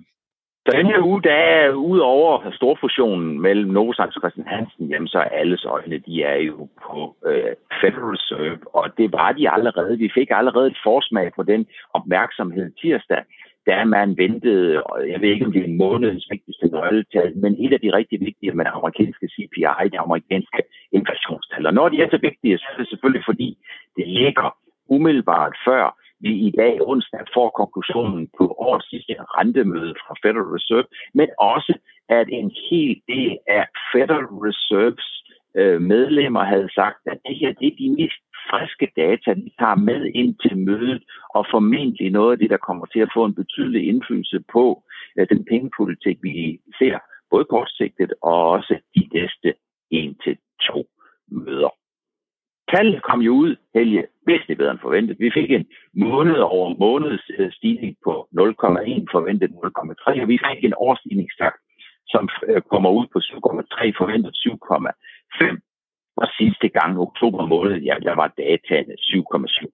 Denne 0.66 0.78
den 0.78 0.86
her 0.86 1.02
uge, 1.02 1.22
der 1.22 1.32
er 1.32 1.70
ud 1.70 1.98
over 1.98 2.50
storfusionen 2.50 3.40
mellem 3.40 3.70
Novozymes 3.70 4.16
og 4.16 4.20
Christian 4.20 4.46
Hansen, 4.46 4.86
jamen 4.90 5.08
så 5.08 5.18
er 5.18 5.38
alles 5.40 5.64
øjne, 5.64 5.98
de 5.98 6.22
er 6.22 6.36
jo 6.36 6.68
på 6.86 7.16
øh, 7.26 7.52
Federal 7.80 8.04
Reserve, 8.14 8.58
og 8.74 8.84
det 8.98 9.12
var 9.12 9.32
de 9.32 9.50
allerede. 9.50 9.98
Vi 9.98 10.10
fik 10.14 10.28
allerede 10.30 10.66
et 10.66 10.78
forsmag 10.84 11.32
på 11.36 11.42
den 11.42 11.66
opmærksomhed 11.94 12.72
tirsdag, 12.80 13.22
da 13.66 13.84
man 13.84 14.16
ventede, 14.16 14.82
og 14.82 15.08
jeg 15.10 15.20
ved 15.20 15.28
ikke, 15.28 15.46
om 15.46 15.52
det 15.52 15.64
er 15.64 15.78
månedens 15.84 16.26
vigtigste 16.30 16.66
nøgletal, 16.66 17.36
men 17.36 17.52
et 17.64 17.72
af 17.72 17.80
de 17.80 17.92
rigtig 17.92 18.20
vigtige 18.20 18.52
med 18.52 18.66
amerikanske 18.68 19.26
CPI, 19.34 19.84
det 19.92 20.00
amerikanske 20.06 20.62
inflationstal. 20.92 21.66
Og 21.66 21.74
når 21.74 21.88
de 21.88 22.02
er 22.02 22.08
så 22.10 22.18
vigtige, 22.22 22.58
så 22.58 22.66
er 22.72 22.78
det 22.78 22.88
selvfølgelig, 22.88 23.24
fordi 23.26 23.58
det 23.96 24.08
ligger 24.08 24.56
umiddelbart 24.88 25.54
før 25.66 26.05
vi 26.26 26.32
i 26.48 26.50
dag 26.62 26.74
onsdag 26.92 27.24
får 27.34 27.48
konklusionen 27.60 28.24
på 28.38 28.44
årets 28.66 28.88
sidste 28.90 29.14
rentemøde 29.38 29.94
fra 30.02 30.14
Federal 30.22 30.48
Reserve, 30.56 30.88
men 31.18 31.28
også 31.54 31.72
at 32.08 32.26
en 32.40 32.50
hel 32.70 32.92
del 33.12 33.32
af 33.58 33.64
Federal 33.92 34.26
Reserves 34.44 35.08
øh, 35.58 35.80
medlemmer 35.92 36.44
havde 36.52 36.70
sagt, 36.78 37.00
at 37.12 37.18
det 37.26 37.36
her 37.40 37.52
det 37.60 37.66
er 37.68 37.76
de 37.82 37.90
mest 37.98 38.20
friske 38.50 38.88
data, 38.96 39.30
de 39.34 39.50
tager 39.60 39.78
med 39.88 40.00
ind 40.20 40.34
til 40.42 40.58
mødet, 40.68 41.02
og 41.36 41.46
formentlig 41.50 42.10
noget 42.10 42.32
af 42.32 42.38
det, 42.38 42.50
der 42.50 42.66
kommer 42.68 42.86
til 42.86 43.00
at 43.00 43.12
få 43.16 43.24
en 43.24 43.34
betydelig 43.34 43.88
indflydelse 43.88 44.38
på 44.52 44.64
øh, 45.18 45.26
den 45.32 45.44
pengepolitik, 45.50 46.16
vi 46.22 46.60
ser, 46.78 46.98
både 47.30 47.44
kortsigtet 47.44 48.12
og 48.22 48.50
også 48.50 48.74
de 48.96 49.08
næste 49.14 49.54
en 49.90 50.14
til 50.24 50.36
to 50.68 50.86
møder. 51.28 51.72
Tallet 52.72 53.02
kom 53.02 53.20
jo 53.20 53.32
ud, 53.32 53.56
Helge, 53.74 54.06
væsentligt 54.26 54.58
bedre 54.58 54.70
end 54.70 54.84
forventet. 54.86 55.16
Vi 55.20 55.30
fik 55.34 55.50
en 55.50 55.66
måned 55.94 56.36
over 56.36 56.74
måneds 56.78 57.54
stigning 57.56 57.96
på 58.04 58.28
0,1, 58.32 59.06
forventet 59.16 59.50
0,3, 59.50 60.22
og 60.22 60.28
vi 60.28 60.38
fik 60.46 60.64
en 60.64 60.74
årsstigningstakt, 60.76 61.60
som 62.08 62.28
øh, 62.48 62.62
kommer 62.62 62.90
ud 62.90 63.06
på 63.12 63.18
7,3, 63.18 63.92
forventet 64.00 64.32
7,5. 64.36 65.60
Og 66.16 66.26
sidste 66.38 66.68
gang, 66.68 66.98
oktober 66.98 67.46
måned, 67.46 67.76
ja, 67.88 67.94
der 68.02 68.14
var 68.14 68.28
dataene 68.38 68.94
7,7. 69.00 69.66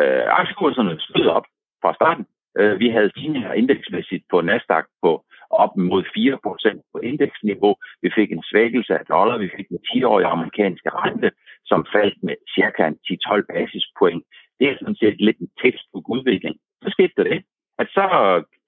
Øh, 0.00 0.24
aktiekurserne 0.40 1.00
stod 1.00 1.26
op 1.26 1.46
fra 1.82 1.94
starten. 1.94 2.26
Øh, 2.58 2.78
vi 2.78 2.88
havde 2.88 3.10
stigninger 3.10 3.52
indeksmæssigt 3.52 4.24
på 4.30 4.40
Nasdaq 4.40 4.84
på 5.02 5.24
op 5.50 5.76
mod 5.76 6.02
4% 6.04 6.90
på 6.92 6.98
indeksniveau. 6.98 7.76
Vi 8.02 8.10
fik 8.14 8.32
en 8.32 8.42
svækkelse 8.50 8.98
af 8.98 9.04
dollar, 9.06 9.38
vi 9.38 9.50
fik 9.56 9.68
en 9.70 9.78
10-årige 9.88 10.26
amerikanske 10.26 10.90
rente, 10.90 11.30
som 11.64 11.86
faldt 11.92 12.22
med 12.22 12.36
cirka 12.54 12.90
10-12 12.90 13.42
basispoint. 13.52 14.24
Det 14.58 14.68
er 14.68 14.76
sådan 14.78 15.00
set 15.02 15.20
lidt 15.20 15.38
en 15.38 15.50
textbook-udvikling. 15.62 16.56
Så 16.82 16.88
skete 16.90 17.12
der 17.16 17.24
det, 17.24 17.42
at 17.78 17.88
så 17.88 18.04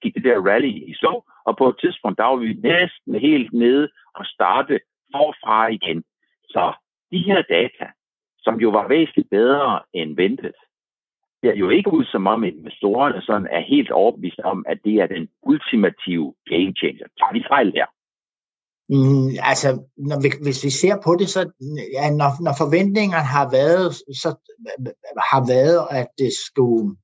gik 0.01 0.13
det 0.15 0.23
der 0.23 0.47
rally 0.49 0.73
i 0.89 0.93
så, 0.93 1.13
og 1.45 1.57
på 1.57 1.69
et 1.69 1.77
tidspunkt, 1.81 2.17
der 2.17 2.23
var 2.23 2.35
vi 2.35 2.53
næsten 2.53 3.15
helt 3.15 3.53
nede 3.53 3.89
og 4.15 4.25
starte 4.25 4.79
forfra 5.15 5.67
igen. 5.67 6.03
Så 6.43 6.73
de 7.11 7.17
her 7.17 7.41
data, 7.41 7.87
som 8.39 8.55
jo 8.59 8.69
var 8.69 8.87
væsentligt 8.87 9.29
bedre 9.29 9.79
end 9.93 10.15
ventet, 10.15 10.55
ser 11.41 11.53
jo 11.55 11.69
ikke 11.69 11.93
ud 11.93 12.05
som 12.05 12.27
om 12.27 12.43
investorerne 12.43 13.21
sådan 13.21 13.47
er 13.51 13.63
helt 13.73 13.91
overbevist 13.91 14.39
om, 14.39 14.65
at 14.67 14.77
det 14.85 14.95
er 14.95 15.07
den 15.07 15.27
ultimative 15.43 16.33
game 16.51 16.73
changer. 16.79 17.07
Tager 17.19 17.33
de 17.37 17.43
fejl 17.53 17.73
der? 17.73 17.87
Mm, 18.93 19.29
altså, 19.51 19.69
når 19.97 20.19
vi, 20.21 20.29
hvis 20.43 20.63
vi 20.63 20.69
ser 20.69 20.95
på 21.03 21.15
det, 21.19 21.29
så 21.29 21.41
ja, 21.97 22.05
når, 22.09 22.31
når 22.45 22.53
forventningerne 22.57 23.29
har 23.37 23.47
været, 23.51 23.93
så 24.23 24.29
har 25.31 25.41
været, 25.55 25.81
at 25.99 26.07
det 26.17 26.31
skulle, 26.45 26.95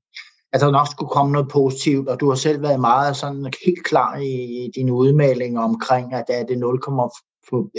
at 0.53 0.61
der 0.61 0.71
nok 0.71 0.87
skulle 0.91 1.09
komme 1.09 1.31
noget 1.31 1.49
positivt, 1.51 2.07
og 2.09 2.19
du 2.19 2.29
har 2.29 2.35
selv 2.35 2.61
været 2.61 2.79
meget 2.79 3.15
sådan 3.15 3.45
helt 3.65 3.83
klar 3.85 4.17
i, 4.17 4.33
i 4.61 4.71
dine 4.75 4.93
udmeldinger 4.93 5.61
omkring, 5.61 6.13
at 6.13 6.25
er 6.29 6.43
det 6.45 6.57
5 7.51 7.71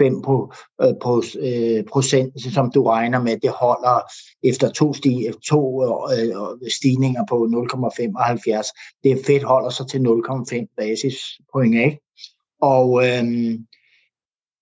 øh, 0.00 0.22
på, 0.24 0.52
øh, 0.82 0.94
på 1.02 1.22
øh, 1.40 1.84
procent, 1.84 2.54
som 2.54 2.70
du 2.70 2.82
regner 2.82 3.20
med, 3.22 3.36
det 3.42 3.50
holder 3.50 4.00
efter 4.42 4.70
to, 4.70 4.94
sti, 4.94 5.26
to 5.48 5.84
øh, 5.84 6.70
stigninger 6.78 7.24
på 7.28 7.36
0,75. 7.36 9.00
Det 9.02 9.12
er 9.12 9.24
fedt 9.26 9.42
holder 9.42 9.70
sig 9.70 9.86
til 9.86 9.98
0,5 9.98 10.74
basispoint, 10.76 11.74
ikke? 11.74 11.98
Og 12.60 13.06
øhm, 13.06 13.66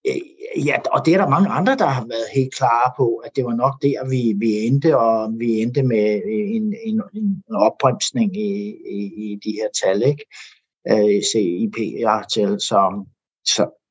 øh, 0.09 0.21
ja, 0.67 0.77
og 0.93 1.07
det 1.07 1.15
er 1.15 1.19
der 1.19 1.29
mange 1.29 1.49
andre, 1.49 1.77
der 1.77 1.87
har 1.87 2.07
været 2.07 2.35
helt 2.35 2.55
klare 2.55 2.93
på, 2.97 3.17
at 3.17 3.31
det 3.37 3.45
var 3.45 3.55
nok 3.55 3.83
der, 3.83 4.09
vi, 4.09 4.35
vi 4.39 4.67
endte, 4.67 4.99
og 4.99 5.33
vi 5.39 5.61
endte 5.61 5.83
med 5.83 6.23
øh, 6.27 6.51
en, 6.57 6.75
en, 6.85 7.03
en 7.15 7.43
opbremsning 7.55 8.37
i, 8.37 8.75
i, 8.91 9.01
i 9.17 9.39
de 9.45 9.51
her 9.51 9.69
tal, 9.83 10.03
ikke? 10.03 10.25
Øh, 10.91 11.23
CIP-tal, 11.23 12.61
så, 12.61 13.07
så 13.45 13.86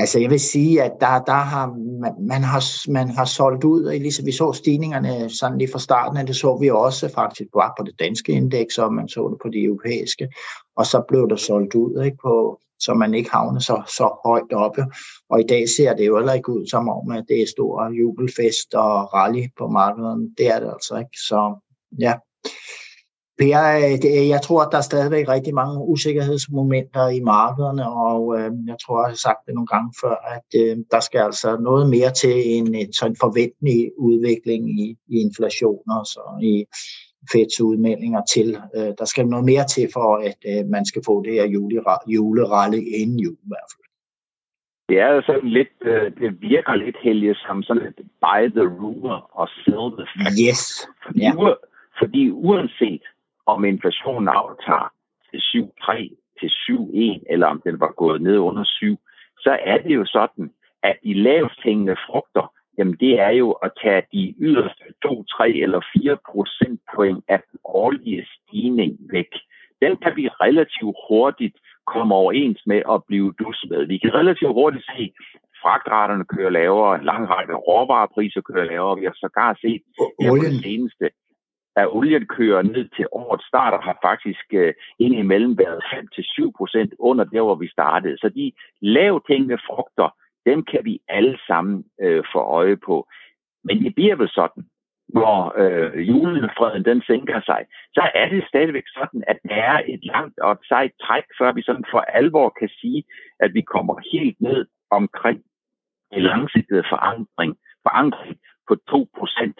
Altså 0.00 0.20
jeg 0.20 0.30
vil 0.30 0.40
sige, 0.40 0.82
at 0.82 0.92
der, 1.00 1.22
der 1.24 1.32
har, 1.32 1.66
man, 2.00 2.12
man, 2.28 2.42
har, 2.42 2.90
man 2.90 3.08
har 3.08 3.24
solgt 3.24 3.64
ud, 3.64 3.84
og 3.84 3.94
ligesom 3.94 4.26
vi 4.26 4.32
så 4.32 4.52
stigningerne 4.52 5.30
sådan 5.30 5.58
lige 5.58 5.72
fra 5.72 5.78
starten, 5.78 6.18
og 6.18 6.26
det 6.26 6.36
så 6.36 6.58
vi 6.60 6.70
også 6.70 7.08
faktisk 7.14 7.48
bare 7.54 7.72
på 7.78 7.84
det 7.84 7.94
danske 7.98 8.32
indeks, 8.32 8.78
og 8.78 8.94
man 8.94 9.08
så 9.08 9.28
det 9.28 9.38
på 9.42 9.48
det 9.48 9.64
europæiske, 9.64 10.28
og 10.76 10.86
så 10.86 11.04
blev 11.08 11.28
der 11.28 11.36
solgt 11.36 11.74
ud, 11.74 12.04
ikke, 12.04 12.16
på, 12.22 12.60
så 12.78 12.94
man 12.94 13.14
ikke 13.14 13.30
havner 13.30 13.60
så, 13.60 13.82
så 13.86 14.20
højt 14.24 14.52
oppe. 14.52 14.84
Og 15.30 15.40
i 15.40 15.46
dag 15.48 15.68
ser 15.68 15.94
det 15.94 16.06
jo 16.06 16.16
heller 16.16 16.32
ikke 16.32 16.52
ud 16.52 16.66
som 16.66 16.88
om, 16.88 17.10
at 17.10 17.24
det 17.28 17.42
er 17.42 17.46
stor 17.46 17.90
jubelfest 17.90 18.74
og 18.74 19.14
rally 19.14 19.44
på 19.58 19.68
markedet. 19.68 20.34
Det 20.38 20.46
er 20.46 20.60
det 20.60 20.70
altså 20.72 20.96
ikke. 20.96 21.18
Så 21.28 21.54
ja. 22.00 22.14
Per, 23.38 23.60
øh, 24.16 24.28
jeg 24.34 24.40
tror, 24.42 24.60
at 24.62 24.68
der 24.72 24.78
er 24.78 24.90
stadigvæk 24.90 25.28
rigtig 25.28 25.54
mange 25.54 25.78
usikkerhedsmomenter 25.92 27.08
i 27.08 27.20
markederne, 27.20 27.84
og 27.90 28.22
øh, 28.38 28.50
jeg 28.66 28.76
tror, 28.82 28.96
jeg 29.02 29.10
har 29.10 29.22
sagt 29.26 29.46
det 29.46 29.54
nogle 29.54 29.72
gange 29.74 29.90
før, 30.02 30.16
at 30.36 30.48
øh, 30.60 30.76
der 30.90 31.00
skal 31.00 31.20
altså 31.28 31.56
noget 31.68 31.90
mere 31.90 32.12
til 32.22 32.34
en, 32.56 32.74
en 32.74 32.92
sådan 32.92 33.16
forventelig 33.20 33.80
udvikling 33.98 34.62
i, 34.80 34.96
i 35.12 35.14
inflation 35.26 35.82
og 35.96 36.06
så 36.06 36.24
i 36.52 36.54
Feds 37.32 37.60
udmeldinger 37.60 38.22
til. 38.34 38.48
Øh, 38.76 38.92
der 38.98 39.04
skal 39.04 39.26
noget 39.26 39.44
mere 39.44 39.66
til 39.74 39.88
for, 39.92 40.08
at 40.28 40.40
øh, 40.50 40.66
man 40.76 40.84
skal 40.90 41.02
få 41.06 41.22
det 41.22 41.32
her 41.32 41.46
juleralle 42.14 42.80
inden 43.00 43.18
jul 43.24 43.38
i 43.46 43.50
hvert 43.52 43.70
fald. 43.72 43.88
Det 44.88 44.98
er 45.00 45.22
sådan 45.26 45.50
lidt, 45.58 45.76
øh, 45.90 46.06
det 46.20 46.40
virker 46.40 46.74
lidt 46.74 46.96
helge 47.02 47.34
som 47.34 47.62
sådan 47.62 47.82
et 47.82 47.98
buy 48.24 48.42
the 48.58 48.66
rumor 48.80 49.18
og 49.40 49.48
sell 49.64 49.86
the 49.98 50.06
fact. 50.14 50.36
Yes. 50.48 50.62
Fordi, 51.04 51.20
ja. 51.20 51.32
fordi 52.00 52.30
uanset 52.30 53.02
om 53.52 53.64
inflationen 53.64 54.28
aftager 54.28 54.88
til 55.30 55.38
7,3 55.38 55.94
til 56.40 56.48
7,1, 56.48 57.32
eller 57.32 57.46
om 57.46 57.60
den 57.66 57.80
var 57.80 57.92
gået 58.02 58.22
ned 58.22 58.38
under 58.38 58.64
7, 58.64 58.98
så 59.38 59.58
er 59.64 59.78
det 59.78 59.94
jo 59.94 60.04
sådan, 60.04 60.50
at 60.82 60.96
de 61.04 61.14
lavest 61.14 61.60
hængende 61.62 61.96
frugter, 62.06 62.52
jamen 62.78 62.96
det 63.00 63.20
er 63.20 63.30
jo 63.30 63.50
at 63.50 63.72
tage 63.82 64.02
de 64.12 64.34
yderste 64.40 64.84
2, 65.02 65.24
3 65.24 65.50
eller 65.50 65.80
4 66.02 66.16
procentpoint 66.30 67.24
af 67.28 67.40
den 67.50 67.58
årlige 67.64 68.26
stigning 68.34 68.98
væk. 69.12 69.32
Den 69.82 69.96
kan 69.96 70.12
vi 70.16 70.28
relativt 70.28 70.96
hurtigt 71.08 71.56
komme 71.86 72.14
overens 72.14 72.62
med 72.66 72.82
at 72.94 73.04
blive 73.08 73.32
dus 73.38 73.64
med. 73.70 73.86
Vi 73.86 73.98
kan 73.98 74.14
relativt 74.14 74.52
hurtigt 74.52 74.86
se, 74.96 75.12
fragtraterne 75.62 76.24
kører 76.24 76.50
lavere, 76.50 76.98
en 76.98 77.04
lang 77.04 77.30
række 77.30 77.54
råvarepriser 77.54 78.40
kører 78.40 78.64
lavere. 78.64 78.98
Vi 78.98 79.04
har 79.04 79.16
sågar 79.16 79.58
set 79.60 79.82
her 80.20 80.30
på 80.30 80.36
det 80.36 80.62
seneste, 80.62 81.10
at 81.76 81.88
olien 81.88 82.26
kører 82.26 82.62
ned 82.62 82.88
til 82.96 83.06
årets 83.12 83.46
start 83.46 83.74
og 83.74 83.82
har 83.82 83.98
faktisk 84.02 84.46
øh, 84.52 84.74
indimellem 84.98 85.58
været 85.58 85.82
5-7% 85.84 86.88
under 86.98 87.24
der, 87.24 87.42
hvor 87.42 87.54
vi 87.54 87.68
startede. 87.68 88.18
Så 88.18 88.28
de 88.28 88.52
lavtænkende 88.80 89.58
frugter, 89.66 90.08
dem 90.46 90.64
kan 90.64 90.84
vi 90.84 91.00
alle 91.08 91.38
sammen 91.46 91.84
øh, 92.00 92.24
få 92.32 92.38
øje 92.38 92.76
på. 92.76 93.08
Men 93.64 93.84
det 93.84 93.94
bliver 93.94 94.16
vel 94.16 94.28
sådan, 94.28 94.64
når 95.08 95.54
øh, 95.62 96.08
julefreden 96.08 96.84
den 96.84 97.02
sænker 97.06 97.40
sig, 97.40 97.66
så 97.94 98.10
er 98.14 98.28
det 98.28 98.48
stadigvæk 98.48 98.86
sådan, 98.94 99.24
at 99.26 99.38
der 99.48 99.54
er 99.54 99.82
et 99.86 100.04
langt 100.04 100.38
og 100.38 100.52
et 100.52 100.58
sejt 100.68 100.92
træk, 101.02 101.24
før 101.38 101.52
vi 101.52 101.62
sådan 101.62 101.84
for 101.90 102.00
alvor 102.00 102.48
kan 102.60 102.68
sige, 102.68 103.04
at 103.40 103.54
vi 103.54 103.60
kommer 103.60 103.94
helt 104.12 104.40
ned 104.40 104.66
omkring 104.90 105.42
en 106.12 106.22
langsigtet 106.22 106.86
forandring, 106.88 107.56
forandring 107.82 108.36
på 108.68 108.74
2% 108.90 109.52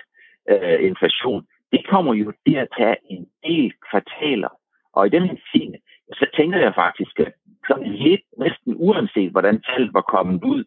øh, 0.50 0.84
inflation. 0.88 1.46
Det 1.72 1.86
kommer 1.86 2.14
jo 2.14 2.32
til 2.46 2.56
at 2.56 2.68
tage 2.78 2.96
en 3.10 3.26
del 3.44 3.72
kvartaler. 3.90 4.48
Og 4.92 5.06
i 5.06 5.10
den 5.10 5.22
her 5.28 5.36
scene, 5.48 5.78
så 6.12 6.26
tænker 6.36 6.58
jeg 6.58 6.74
faktisk, 6.74 7.20
at 7.20 7.32
sådan 7.68 7.92
lidt 7.92 8.20
næsten 8.38 8.74
uanset, 8.76 9.30
hvordan 9.30 9.62
tallet 9.62 9.94
var 9.94 10.00
kommet 10.00 10.44
ud, 10.44 10.64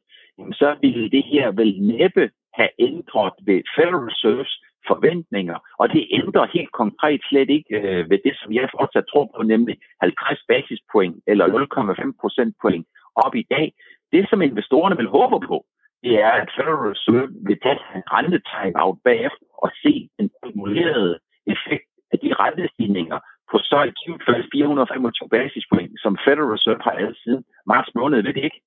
så 0.51 0.75
ville 0.81 1.09
det 1.09 1.23
her 1.23 1.51
vel 1.51 1.81
næppe 1.81 2.29
have 2.53 2.69
ændret 2.79 3.33
ved 3.45 3.61
Federal 3.75 4.03
Reserves 4.09 4.53
forventninger, 4.87 5.57
og 5.79 5.89
det 5.93 6.07
ændrer 6.11 6.53
helt 6.53 6.71
konkret 6.71 7.21
slet 7.29 7.49
ikke 7.49 7.75
øh, 7.79 8.09
ved 8.09 8.19
det, 8.25 8.35
som 8.37 8.53
jeg 8.53 8.69
fortsat 8.77 9.05
tror 9.11 9.31
på, 9.35 9.43
nemlig 9.43 9.77
50 10.01 10.39
basispoint 10.47 11.17
eller 11.27 11.45
0,5 11.47 12.11
procentpoint 12.21 12.87
op 13.15 13.35
i 13.35 13.45
dag. 13.49 13.73
Det, 14.11 14.29
som 14.29 14.41
investorerne 14.41 14.97
vil 14.97 15.07
håbe 15.07 15.47
på, 15.47 15.65
det 16.03 16.13
er, 16.27 16.31
at 16.41 16.49
Federal 16.55 16.81
Reserve 16.89 17.27
vil 17.47 17.59
tage 17.63 17.79
en 17.95 18.03
rentetegn 18.15 18.75
out 18.83 18.97
bagefter 19.03 19.45
og 19.63 19.69
se 19.83 20.09
den 20.19 20.29
kumulerede 20.43 21.19
effekt 21.53 21.87
af 22.13 22.17
de 22.23 22.29
rentestigninger 22.33 23.19
på 23.51 23.57
så 23.57 23.79
i 23.89 23.93
425 24.53 25.29
basispoint, 25.29 25.93
som 26.03 26.17
Federal 26.25 26.51
Reserve 26.53 26.81
har 26.87 26.95
lavet 26.99 27.17
siden 27.23 27.43
marts 27.67 27.91
måned, 27.95 28.23
ved 28.23 28.33
det 28.33 28.43
ikke? 28.43 28.61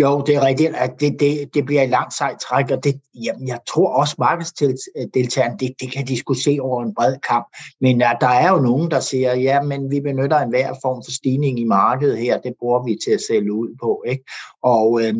Jo, 0.00 0.22
det 0.26 0.34
er 0.34 0.46
rigtigt, 0.46 0.76
at 0.76 1.00
det, 1.00 1.20
det, 1.20 1.54
det 1.54 1.64
bliver 1.66 1.82
et 1.82 1.90
langt 1.90 2.14
sejt 2.14 2.40
træk, 2.40 2.70
og 2.70 2.84
det, 2.84 3.00
jamen, 3.24 3.48
jeg 3.48 3.58
tror 3.68 3.88
også, 3.88 4.14
markedsdeltagerne, 4.18 5.56
det, 5.60 5.72
det 5.80 5.92
kan 5.92 6.06
de 6.06 6.18
skulle 6.18 6.42
se 6.42 6.58
over 6.60 6.82
en 6.82 6.94
bred 6.94 7.16
kamp. 7.28 7.46
Men 7.80 8.00
ja, 8.00 8.12
der 8.20 8.28
er 8.28 8.50
jo 8.52 8.58
nogen, 8.58 8.90
der 8.90 9.00
siger, 9.00 9.34
ja, 9.34 9.62
men 9.62 9.90
vi 9.90 10.00
benytter 10.00 10.38
en 10.38 10.48
hver 10.48 10.74
form 10.82 11.02
for 11.06 11.12
stigning 11.12 11.60
i 11.60 11.64
markedet 11.64 12.18
her, 12.18 12.38
det 12.38 12.54
bruger 12.58 12.84
vi 12.84 12.98
til 13.04 13.10
at 13.10 13.20
sælge 13.28 13.52
ud 13.52 13.68
på. 13.82 14.02
Ikke? 14.06 14.24
Og 14.62 15.02
øh, 15.02 15.14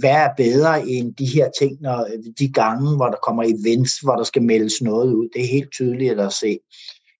hvad 0.00 0.10
er 0.10 0.28
bedre 0.36 0.88
end 0.88 1.14
de 1.14 1.26
her 1.26 1.50
ting, 1.60 1.76
når 1.80 2.06
de 2.38 2.48
gange, 2.48 2.96
hvor 2.96 3.06
der 3.06 3.18
kommer 3.26 3.42
events, 3.42 3.98
hvor 3.98 4.16
der 4.16 4.24
skal 4.24 4.42
meldes 4.42 4.82
noget 4.82 5.12
ud, 5.14 5.28
det 5.34 5.42
er 5.42 5.48
helt 5.48 5.72
tydeligt 5.72 6.20
at 6.20 6.32
se. 6.32 6.58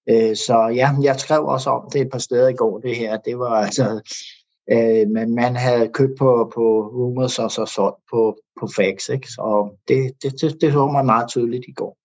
Øh, 0.09 0.35
så 0.35 0.71
ja, 0.75 0.91
jeg 1.01 1.19
skrev 1.19 1.45
også 1.45 1.69
om 1.69 1.89
det 1.93 2.01
et 2.01 2.09
par 2.11 2.19
steder 2.19 2.47
i 2.47 2.53
går, 2.53 2.79
det 2.79 2.95
her. 2.95 3.17
Det 3.17 3.39
var 3.39 3.51
altså 3.65 4.01
Øh, 4.73 5.07
men 5.15 5.35
man 5.35 5.55
havde 5.55 5.93
købt 5.97 6.17
på, 6.19 6.51
på 6.55 6.65
rumors 6.97 7.39
og 7.39 7.51
så 7.51 7.65
solgt 7.75 8.01
på, 8.11 8.37
på 8.59 8.65
fax. 8.77 9.09
Ikke? 9.09 9.27
Så 9.27 9.69
det, 9.87 9.99
det, 10.21 10.31
det, 10.41 10.61
det 10.61 10.71
så 10.71 10.87
man 10.87 11.05
meget 11.05 11.29
tydeligt 11.29 11.65
i 11.67 11.73
går. 11.81 11.97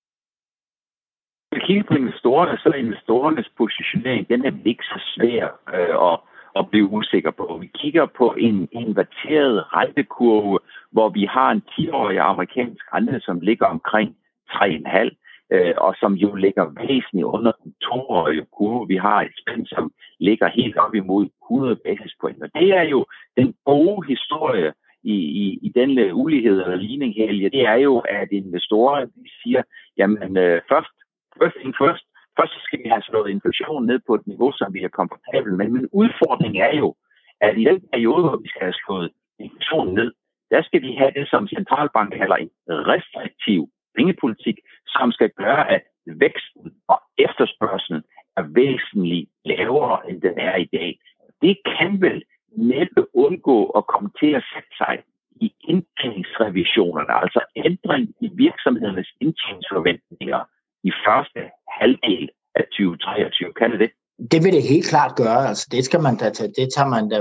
Hvis 1.50 1.62
kigger 1.66 1.84
på 1.88 1.94
investorerne, 1.94 2.58
så 2.58 2.68
er 2.68 2.78
investorernes 2.86 3.50
positionering, 3.56 4.28
den 4.28 4.44
er 4.44 4.52
ikke 4.64 4.84
så 4.84 4.98
svær 5.14 5.44
øh, 5.74 6.12
at, 6.12 6.16
at 6.58 6.70
blive 6.70 6.88
usikker 6.98 7.30
på. 7.30 7.58
Vi 7.60 7.70
kigger 7.74 8.06
på 8.18 8.34
en 8.38 8.68
inverteret 8.72 9.74
rentekurve, 9.76 10.58
hvor 10.92 11.08
vi 11.08 11.24
har 11.24 11.50
en 11.50 11.62
10-årig 11.70 12.18
amerikansk 12.18 12.84
rente, 12.94 13.20
som 13.20 13.40
ligger 13.40 13.66
omkring 13.66 14.16
3,5 14.50 15.19
øh, 15.52 15.74
og 15.76 15.94
som 16.00 16.12
jo 16.12 16.34
ligger 16.34 16.64
væsentligt 16.80 17.24
under 17.36 17.52
den 17.64 17.74
toårige 17.82 18.46
kurve. 18.56 18.88
Vi 18.88 18.96
har 18.96 19.22
et 19.22 19.32
spænd, 19.40 19.66
som 19.66 19.92
ligger 20.20 20.48
helt 20.48 20.76
op 20.76 20.94
imod 20.94 21.28
100 21.44 21.76
basispoint. 21.76 22.42
Og 22.42 22.50
det 22.54 22.68
er 22.80 22.82
jo 22.82 23.06
den 23.36 23.54
gode 23.64 24.06
historie 24.06 24.72
i, 25.02 25.14
i, 25.14 25.58
i 25.62 25.68
den 25.68 25.98
øh, 25.98 26.16
ulighed 26.16 26.62
eller 26.62 26.76
ligning 26.76 27.14
her, 27.14 27.50
det 27.50 27.66
er 27.66 27.74
jo, 27.74 27.98
at 27.98 28.28
investorer 28.30 29.06
siger, 29.42 29.62
jamen 29.96 30.36
øh, 30.36 30.60
først, 30.68 30.94
first 31.42 31.56
thing 31.60 31.74
first, 31.82 32.04
først 32.38 32.52
skal 32.66 32.78
vi 32.84 32.88
have 32.88 33.02
slået 33.02 33.30
inflationen 33.30 33.86
ned 33.86 34.00
på 34.06 34.14
et 34.14 34.26
niveau, 34.26 34.52
som 34.52 34.74
vi 34.74 34.80
er 34.82 34.88
komfortabel 34.88 35.52
med. 35.52 35.68
Men 35.68 35.88
udfordringen 35.92 36.62
er 36.62 36.76
jo, 36.76 36.94
at 37.40 37.58
i 37.58 37.64
den 37.64 37.80
periode, 37.92 38.22
hvor 38.22 38.36
vi 38.36 38.48
skal 38.48 38.62
have 38.62 38.80
slået 38.84 39.10
inflationen 39.38 39.94
ned, 39.94 40.12
der 40.50 40.62
skal 40.62 40.82
vi 40.82 40.92
have 40.92 41.12
det, 41.16 41.28
som 41.28 41.48
centralbanken 41.48 42.18
kalder 42.18 42.36
en 42.36 42.50
restriktiv 42.68 43.68
pengepolitik, 44.00 44.58
som 44.86 45.12
skal 45.12 45.30
gøre, 45.42 45.70
at 45.76 45.82
væksten 46.06 46.66
og 46.88 46.98
efterspørgselen 47.18 48.02
er 48.36 48.44
væsentligt 48.60 49.30
lavere, 49.44 50.10
end 50.10 50.22
den 50.22 50.38
er 50.38 50.56
i 50.56 50.68
dag. 50.72 51.00
Det 51.42 51.56
kan 51.66 52.00
vel 52.00 52.22
næppe 52.56 53.16
undgå 53.16 53.58
at 53.78 53.86
komme 53.86 54.10
til 54.20 54.30
at 54.38 54.44
sætte 54.52 54.72
sig 54.80 54.94
i 55.40 55.52
indtjeningsrevisionerne, 55.72 57.12
altså 57.22 57.40
ændring 57.56 58.04
i 58.20 58.28
virksomhedernes 58.34 59.10
indtjeningsforventninger 59.20 60.40
i 60.84 60.92
første 61.06 61.40
halvdel 61.80 62.28
af 62.54 62.64
2023. 62.64 63.52
Kan 63.52 63.70
det 63.70 63.80
det? 63.80 63.90
Det 64.32 64.44
vil 64.44 64.52
det 64.52 64.70
helt 64.72 64.88
klart 64.92 65.16
gøre. 65.16 65.48
Altså, 65.48 65.68
det, 65.72 65.84
skal 65.84 66.00
man 66.00 66.16
da 66.16 66.30
tage, 66.30 66.52
det 66.58 66.68
tager 66.76 66.88
man 66.88 67.08
da 67.08 67.18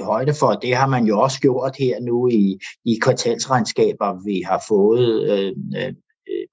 i 0.00 0.02
højde 0.12 0.34
for. 0.40 0.50
Det 0.64 0.76
har 0.76 0.88
man 0.88 1.04
jo 1.04 1.20
også 1.20 1.40
gjort 1.40 1.74
her 1.78 2.00
nu 2.00 2.28
i, 2.28 2.58
i 2.84 2.92
kvartalsregnskaber, 3.04 4.08
vi 4.28 4.36
har 4.50 4.60
fået 4.68 5.06
øh, 5.32 5.52
øh 5.78 5.92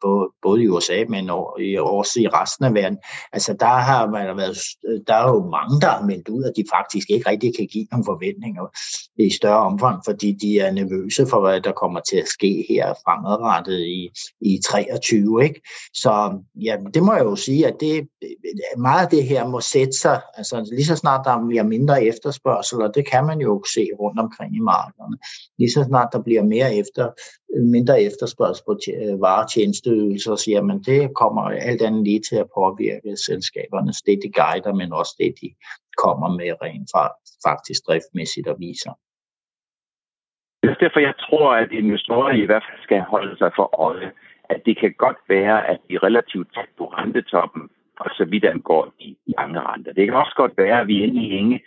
både, 0.01 0.29
både 0.41 0.63
i 0.63 0.67
USA, 0.67 1.03
men 1.09 1.29
også 1.79 2.19
i 2.19 2.27
resten 2.27 2.65
af 2.65 2.73
verden. 2.73 2.97
Altså 3.33 3.55
der 3.59 3.75
har 3.89 4.09
man 4.09 4.37
været, 4.37 4.57
der 5.07 5.13
er 5.13 5.27
jo 5.27 5.49
mange, 5.57 5.81
der 5.81 5.89
har 5.89 6.05
meldt 6.05 6.29
ud, 6.29 6.43
at 6.43 6.53
de 6.55 6.63
faktisk 6.75 7.09
ikke 7.09 7.29
rigtig 7.29 7.55
kan 7.57 7.67
give 7.67 7.87
nogle 7.91 8.05
forventninger 8.05 8.65
i 9.19 9.29
større 9.29 9.59
omfang, 9.59 10.01
fordi 10.05 10.31
de 10.31 10.59
er 10.59 10.71
nervøse 10.71 11.27
for, 11.27 11.39
hvad 11.41 11.61
der 11.61 11.71
kommer 11.71 11.99
til 12.09 12.17
at 12.17 12.27
ske 12.27 12.65
her 12.69 12.93
fremadrettet 13.03 13.79
i, 13.79 14.09
i 14.41 14.61
23. 14.69 15.43
Ikke? 15.43 15.61
Så 15.93 16.11
ja, 16.55 16.77
det 16.93 17.03
må 17.03 17.13
jeg 17.13 17.25
jo 17.25 17.35
sige, 17.35 17.67
at 17.67 17.75
det, 17.79 18.07
meget 18.77 19.05
af 19.05 19.09
det 19.09 19.23
her 19.23 19.47
må 19.47 19.59
sætte 19.61 19.93
sig, 20.01 20.21
altså 20.33 20.69
lige 20.71 20.85
så 20.85 20.95
snart 20.95 21.25
der 21.25 21.47
bliver 21.47 21.63
mindre 21.63 22.05
efterspørgsel, 22.05 22.81
og 22.81 22.95
det 22.95 23.09
kan 23.11 23.25
man 23.25 23.39
jo 23.39 23.63
se 23.73 23.87
rundt 23.99 24.19
omkring 24.19 24.55
i 24.55 24.59
markederne, 24.59 25.17
lige 25.59 25.71
så 25.71 25.83
snart 25.87 26.09
der 26.13 26.21
bliver 26.21 26.43
mere 26.43 26.75
efter, 26.75 27.09
mindre 27.63 28.01
efterspørgsel 28.01 28.63
på 28.65 28.77
varetjeneste, 29.19 29.86
tjenesteydelser, 29.87 30.35
så 30.35 30.43
siger 30.43 30.61
man, 30.61 30.79
det 30.79 31.15
kommer 31.15 31.41
alt 31.41 31.81
andet 31.81 32.03
lige 32.03 32.19
til 32.19 32.35
at 32.35 32.51
påvirke 32.55 33.17
selskabernes, 33.27 34.01
det 34.01 34.19
de 34.23 34.31
guider, 34.39 34.73
men 34.73 34.93
også 34.93 35.15
det 35.19 35.33
de 35.41 35.49
kommer 36.03 36.29
med 36.39 36.51
rent 36.63 36.89
faktisk 37.47 37.81
driftmæssigt 37.87 38.47
og 38.47 38.57
viser. 38.59 38.93
Det 40.63 40.69
er 40.69 40.75
derfor, 40.83 40.99
jeg 40.99 41.15
tror, 41.25 41.53
at 41.53 41.71
investorer 41.71 42.33
i 42.33 42.45
hvert 42.45 42.65
fald 42.69 42.81
skal 42.83 43.01
holde 43.01 43.37
sig 43.37 43.51
for 43.55 43.79
øje, 43.87 44.11
at 44.49 44.61
det 44.65 44.79
kan 44.79 44.93
godt 44.97 45.17
være, 45.29 45.67
at 45.67 45.79
de 45.87 45.95
er 45.95 46.03
relativt 46.03 46.47
tæt 46.55 46.71
på 46.77 46.85
rentetoppen, 46.85 47.69
og 47.99 48.09
så 48.17 48.25
vidt 48.25 48.45
angår 48.45 48.93
de 48.99 49.15
lange 49.37 49.59
renter. 49.59 49.93
Det 49.93 50.05
kan 50.05 50.15
også 50.15 50.35
godt 50.35 50.57
være, 50.57 50.81
at 50.81 50.87
vi 50.87 51.03
endelig 51.03 51.31
ingen 51.31 51.59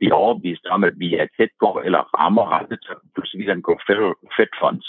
vi 0.00 0.08
er 0.08 0.14
overbevist 0.14 0.66
om, 0.66 0.84
at 0.84 0.98
vi 0.98 1.14
er 1.14 1.26
tæt 1.36 1.52
på 1.60 1.82
eller 1.84 2.02
rammer 2.18 2.46
rentetoppen, 2.56 3.10
for 3.14 3.22
så 3.24 3.36
vidt 3.38 3.50
angår 3.50 3.80
Fed 4.36 4.52
Funds. 4.60 4.88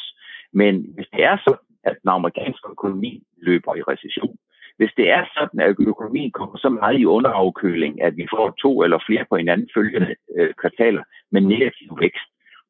Men 0.54 0.74
hvis 0.96 1.08
det 1.14 1.24
er 1.24 1.38
sådan, 1.38 1.73
at 1.84 1.96
den 2.02 2.10
amerikanske 2.10 2.68
økonomi 2.72 3.24
løber 3.38 3.76
i 3.76 3.82
recession, 3.82 4.36
hvis 4.78 4.92
det 4.98 5.12
er 5.12 5.26
sådan, 5.34 5.60
at 5.60 5.76
økonomien 5.80 6.32
kommer 6.32 6.58
så 6.58 6.70
meget 6.70 7.00
i 7.00 7.06
underafkøling, 7.06 8.02
at 8.02 8.18
vi 8.18 8.28
får 8.34 8.50
to 8.62 8.84
eller 8.84 9.00
flere 9.08 9.26
på 9.30 9.36
hinanden 9.38 9.70
følgende 9.76 10.16
øh, 10.38 10.54
kvartaler 10.62 11.04
med 11.32 11.42
negativ 11.42 11.90
vækst, 12.00 12.28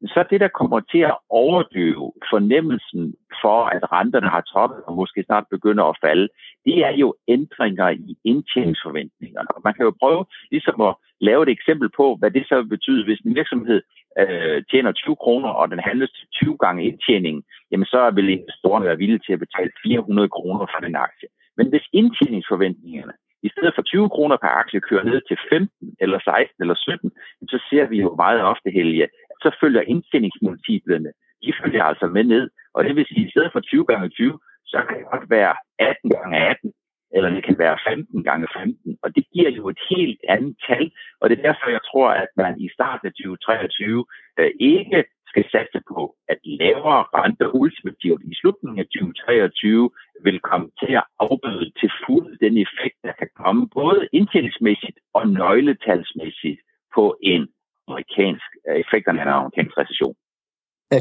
så 0.08 0.20
er 0.20 0.24
det, 0.24 0.40
der 0.42 0.58
kommer 0.60 0.80
til 0.80 1.00
at 1.12 1.18
overdøve 1.30 2.12
fornemmelsen 2.32 3.16
for, 3.42 3.60
at 3.76 3.92
renterne 3.92 4.30
har 4.30 4.42
toppet 4.42 4.80
og 4.88 4.96
måske 4.96 5.24
snart 5.24 5.46
begynder 5.52 5.84
at 5.84 5.98
falde, 6.06 6.28
det 6.66 6.78
er 6.88 6.94
jo 7.04 7.16
ændringer 7.28 7.90
i 7.90 8.18
indtjeningsforventningerne. 8.24 9.52
Og 9.56 9.62
man 9.64 9.74
kan 9.74 9.86
jo 9.86 9.94
prøve 10.02 10.26
ligesom 10.52 10.82
at 10.82 10.96
lave 11.22 11.44
et 11.44 11.50
eksempel 11.50 11.90
på, 11.98 12.16
hvad 12.20 12.32
det 12.32 12.48
så 12.48 12.56
vil 12.56 12.74
betyde, 12.76 13.04
hvis 13.04 13.20
en 13.20 13.36
virksomhed 13.36 13.82
øh, 14.22 14.64
tjener 14.72 14.92
20 14.92 15.16
kroner, 15.16 15.50
og 15.50 15.72
den 15.72 15.80
handles 15.80 16.12
til 16.12 16.28
20 16.34 16.58
gange 16.58 16.86
indtjeningen, 16.86 17.44
jamen 17.72 17.86
så 17.86 18.12
vil 18.16 18.30
investorerne 18.30 18.86
være 18.86 18.98
villige 18.98 19.24
til 19.26 19.34
at 19.34 19.44
betale 19.46 19.72
400 19.84 20.30
kroner 20.30 20.66
for 20.74 20.80
den 20.86 20.96
aktie. 20.96 21.28
Men 21.58 21.70
hvis 21.70 21.86
indtjeningsforventningerne 21.94 23.14
i 23.48 23.50
stedet 23.54 23.74
for 23.76 23.82
20 23.82 24.10
kroner 24.16 24.38
per 24.38 24.54
aktie 24.62 24.80
kører 24.90 25.04
ned 25.04 25.20
til 25.28 25.38
15 25.50 25.96
eller 26.04 26.20
16 26.20 26.64
eller 26.64 26.76
17, 26.76 27.12
så 27.52 27.58
ser 27.70 27.86
vi 27.92 27.98
jo 28.04 28.10
meget 28.24 28.42
ofte, 28.52 28.70
Helge, 28.78 29.08
så 29.44 29.50
følger 29.62 29.82
indstillingsmultiplerne, 29.82 31.12
de 31.44 31.54
følger 31.62 31.84
altså 31.84 32.08
med 32.08 32.24
ned. 32.24 32.50
Og 32.76 32.84
det 32.84 32.96
vil 32.96 33.06
sige, 33.06 33.22
at 33.22 33.28
i 33.28 33.32
stedet 33.32 33.52
for 33.54 33.60
20 33.60 33.86
gange 33.86 34.10
20, 34.10 34.40
så 34.66 34.78
kan 34.88 34.98
det 34.98 35.08
godt 35.12 35.30
være 35.30 35.56
18 35.80 36.10
gange 36.10 36.38
18, 36.38 36.74
eller 37.16 37.30
det 37.30 37.44
kan 37.44 37.58
være 37.60 37.78
15 37.88 38.24
gange 38.24 38.48
15. 38.54 38.98
Og 39.04 39.16
det 39.16 39.24
giver 39.34 39.50
jo 39.50 39.70
et 39.70 39.80
helt 39.90 40.20
andet 40.30 40.56
tal. 40.68 40.92
Og 41.22 41.30
det 41.30 41.36
er 41.38 41.48
derfor, 41.50 41.70
jeg 41.70 41.84
tror, 41.90 42.10
at 42.10 42.32
man 42.38 42.54
i 42.66 42.70
starten 42.76 43.08
af 43.08 43.14
2023 43.14 44.06
øh, 44.40 44.52
ikke 44.60 45.04
skal 45.32 45.46
satse 45.52 45.80
på, 45.94 46.02
at 46.32 46.40
lavere 46.44 47.04
rente 47.20 47.56
ultimativt 47.62 48.22
i 48.32 48.34
slutningen 48.40 48.80
af 48.80 48.86
2023 48.86 49.90
vil 50.26 50.40
komme 50.40 50.68
til 50.82 50.94
at 51.00 51.06
afbøde 51.20 51.72
til 51.80 51.92
fuld 52.06 52.28
den 52.46 52.56
effekt, 52.66 52.98
der 53.08 53.14
kan 53.20 53.30
komme 53.44 53.64
både 53.80 54.02
indtjeningsmæssigt 54.18 54.98
og 55.14 55.24
nøgletalsmæssigt 55.28 56.62
på 56.96 57.06
en 57.32 57.44
amerikansk, 57.88 58.50
øh, 58.68 58.76
effekterne 58.84 59.20
af 59.22 59.26
en 59.26 59.40
amerikansk 59.40 59.78
recession. 59.78 60.16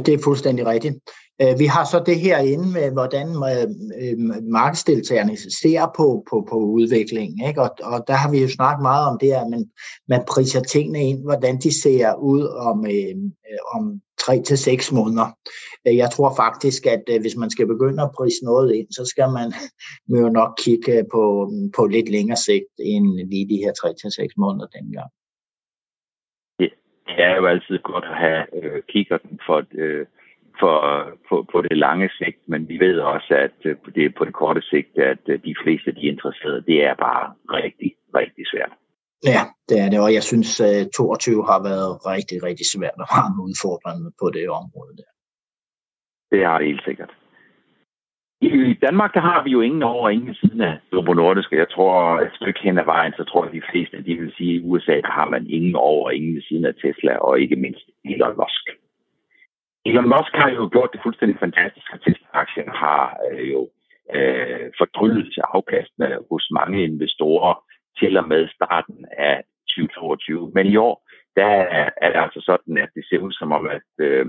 Det 0.07 0.15
er 0.15 0.25
fuldstændig 0.25 0.67
rigtigt. 0.67 0.95
Øh, 1.43 1.59
vi 1.59 1.67
har 1.67 1.85
så 1.85 2.03
det 2.07 2.21
her 2.21 2.39
inde 2.39 2.69
med, 2.73 2.93
hvordan 2.93 3.29
øh, 4.03 4.17
markedsdeltagerne 4.43 5.37
ser 5.37 5.93
på, 5.97 6.25
på, 6.31 6.47
på 6.51 6.57
udviklingen. 6.57 7.47
Ikke? 7.49 7.63
Og, 7.63 7.71
og 7.83 8.05
der 8.09 8.15
har 8.15 8.31
vi 8.31 8.39
jo 8.43 8.49
snakket 8.49 8.83
meget 8.83 9.09
om 9.11 9.19
det, 9.21 9.33
at 9.33 9.47
man, 9.51 9.71
man 10.09 10.25
priser 10.29 10.61
tingene 10.61 11.09
ind, 11.09 11.23
hvordan 11.23 11.59
de 11.59 11.81
ser 11.83 12.15
ud 12.15 12.45
om, 12.71 12.87
øh, 12.87 13.15
om 13.75 14.01
3 14.21 14.43
til 14.43 14.59
seks 14.59 14.93
måneder. 14.93 15.29
Jeg 15.85 16.11
tror 16.11 16.35
faktisk, 16.37 16.87
at 16.87 17.05
hvis 17.21 17.37
man 17.37 17.51
skal 17.51 17.67
begynde 17.67 18.03
at 18.03 18.15
prise 18.19 18.45
noget 18.45 18.75
ind, 18.75 18.89
så 18.91 19.05
skal 19.05 19.29
man 19.39 19.53
jo 20.23 20.29
nok 20.29 20.53
kigge 20.59 21.05
på, 21.13 21.53
på 21.77 21.87
lidt 21.87 22.09
længere 22.09 22.37
sigt 22.37 22.73
end 22.79 23.07
lige 23.31 23.49
de 23.49 23.63
her 23.65 23.73
3 23.73 23.95
til 24.03 24.13
seks 24.13 24.35
måneder 24.37 24.67
dengang. 24.67 25.11
Det 27.07 27.25
er 27.25 27.37
jo 27.37 27.47
altid 27.47 27.79
godt 27.79 28.05
at 28.05 28.17
have 28.17 28.43
øh, 28.63 28.83
kikkerten 28.89 29.41
for, 29.47 29.65
øh, 29.73 30.07
for, 30.61 30.77
på, 31.29 31.47
på 31.53 31.63
det 31.63 31.77
lange 31.79 32.11
sigt, 32.19 32.41
men 32.47 32.69
vi 32.69 32.79
ved 32.79 32.99
også, 33.01 33.35
at 33.47 33.59
øh, 33.65 33.77
det 33.95 34.05
er 34.05 34.11
på 34.19 34.25
det 34.25 34.35
korte 34.35 34.63
sigt, 34.63 34.99
at 34.99 35.23
øh, 35.27 35.39
de 35.45 35.55
fleste 35.63 35.89
af 35.91 35.95
de 35.95 36.11
interesserede, 36.13 36.63
det 36.71 36.85
er 36.85 36.95
bare 36.95 37.25
rigtig, 37.59 37.91
rigtig 38.15 38.45
svært. 38.53 38.73
Ja, 39.25 39.43
det 39.69 39.77
er 39.85 39.89
det, 39.91 40.01
og 40.01 40.15
jeg 40.15 40.23
synes, 40.23 40.61
at 40.61 40.91
22 40.97 41.45
har 41.51 41.61
været 41.71 41.93
rigtig, 42.13 42.43
rigtig 42.49 42.67
svært 42.75 42.99
og 43.05 43.09
meget 43.17 43.35
udfordrende 43.47 44.11
på 44.21 44.27
det 44.37 44.49
område 44.61 44.97
der. 45.01 45.11
Det 46.33 46.47
har 46.47 46.59
det 46.59 46.67
helt 46.67 46.85
sikkert. 46.85 47.11
I 48.43 48.75
Danmark, 48.87 49.15
der 49.15 49.21
har 49.21 49.43
vi 49.45 49.51
jo 49.51 49.61
ingen 49.61 49.83
over 49.83 50.05
og 50.05 50.13
ingen 50.13 50.29
ved 50.29 50.35
siden 50.35 50.61
af 50.61 50.79
Novo 50.93 51.13
Nordisk, 51.13 51.53
jeg 51.53 51.69
tror, 51.71 52.21
et 52.21 52.31
stykke 52.35 52.61
hen 52.63 52.79
ad 52.79 52.85
vejen, 52.85 53.13
så 53.17 53.25
tror 53.25 53.45
jeg, 53.45 53.53
de 53.53 53.69
fleste, 53.71 53.97
de 53.97 54.15
vil 54.15 54.33
sige, 54.37 54.55
at 54.55 54.61
i 54.61 54.65
USA, 54.65 54.97
der 55.07 55.11
har 55.11 55.29
man 55.31 55.47
ingen 55.51 55.77
over 55.77 56.05
og 56.05 56.15
ingen 56.15 56.35
ved 56.35 56.43
siden 56.43 56.65
af 56.65 56.75
Tesla, 56.75 57.17
og 57.17 57.41
ikke 57.41 57.57
mindst 57.57 57.85
Elon 58.05 58.37
Musk. 58.37 58.65
Elon 59.85 60.09
Musk 60.09 60.33
har 60.35 60.51
jo 60.51 60.69
gjort 60.73 60.91
det 60.93 61.01
fuldstændig 61.03 61.39
fantastisk, 61.39 61.87
at 61.93 62.01
Tesla-aktien 62.01 62.69
har 62.69 63.17
øh, 63.31 63.53
jo 63.53 63.71
øh, 64.15 64.71
fordryllet 64.79 65.33
til 65.33 65.43
afkastene 65.55 66.19
hos 66.31 66.49
mange 66.51 66.85
investorer 66.85 67.55
til 67.99 68.17
og 68.17 68.29
med 68.29 68.49
starten 68.49 69.07
af 69.19 69.43
2022. 69.69 70.51
Men 70.55 70.67
i 70.67 70.77
år, 70.77 70.95
der 71.37 71.47
er 72.05 72.09
det 72.13 72.21
altså 72.27 72.41
sådan, 72.41 72.79
at 72.79 72.91
det 72.95 73.05
ser 73.09 73.19
ud 73.19 73.33
som 73.33 73.53
om, 73.53 73.67
at 73.67 73.91
øh, 73.99 74.27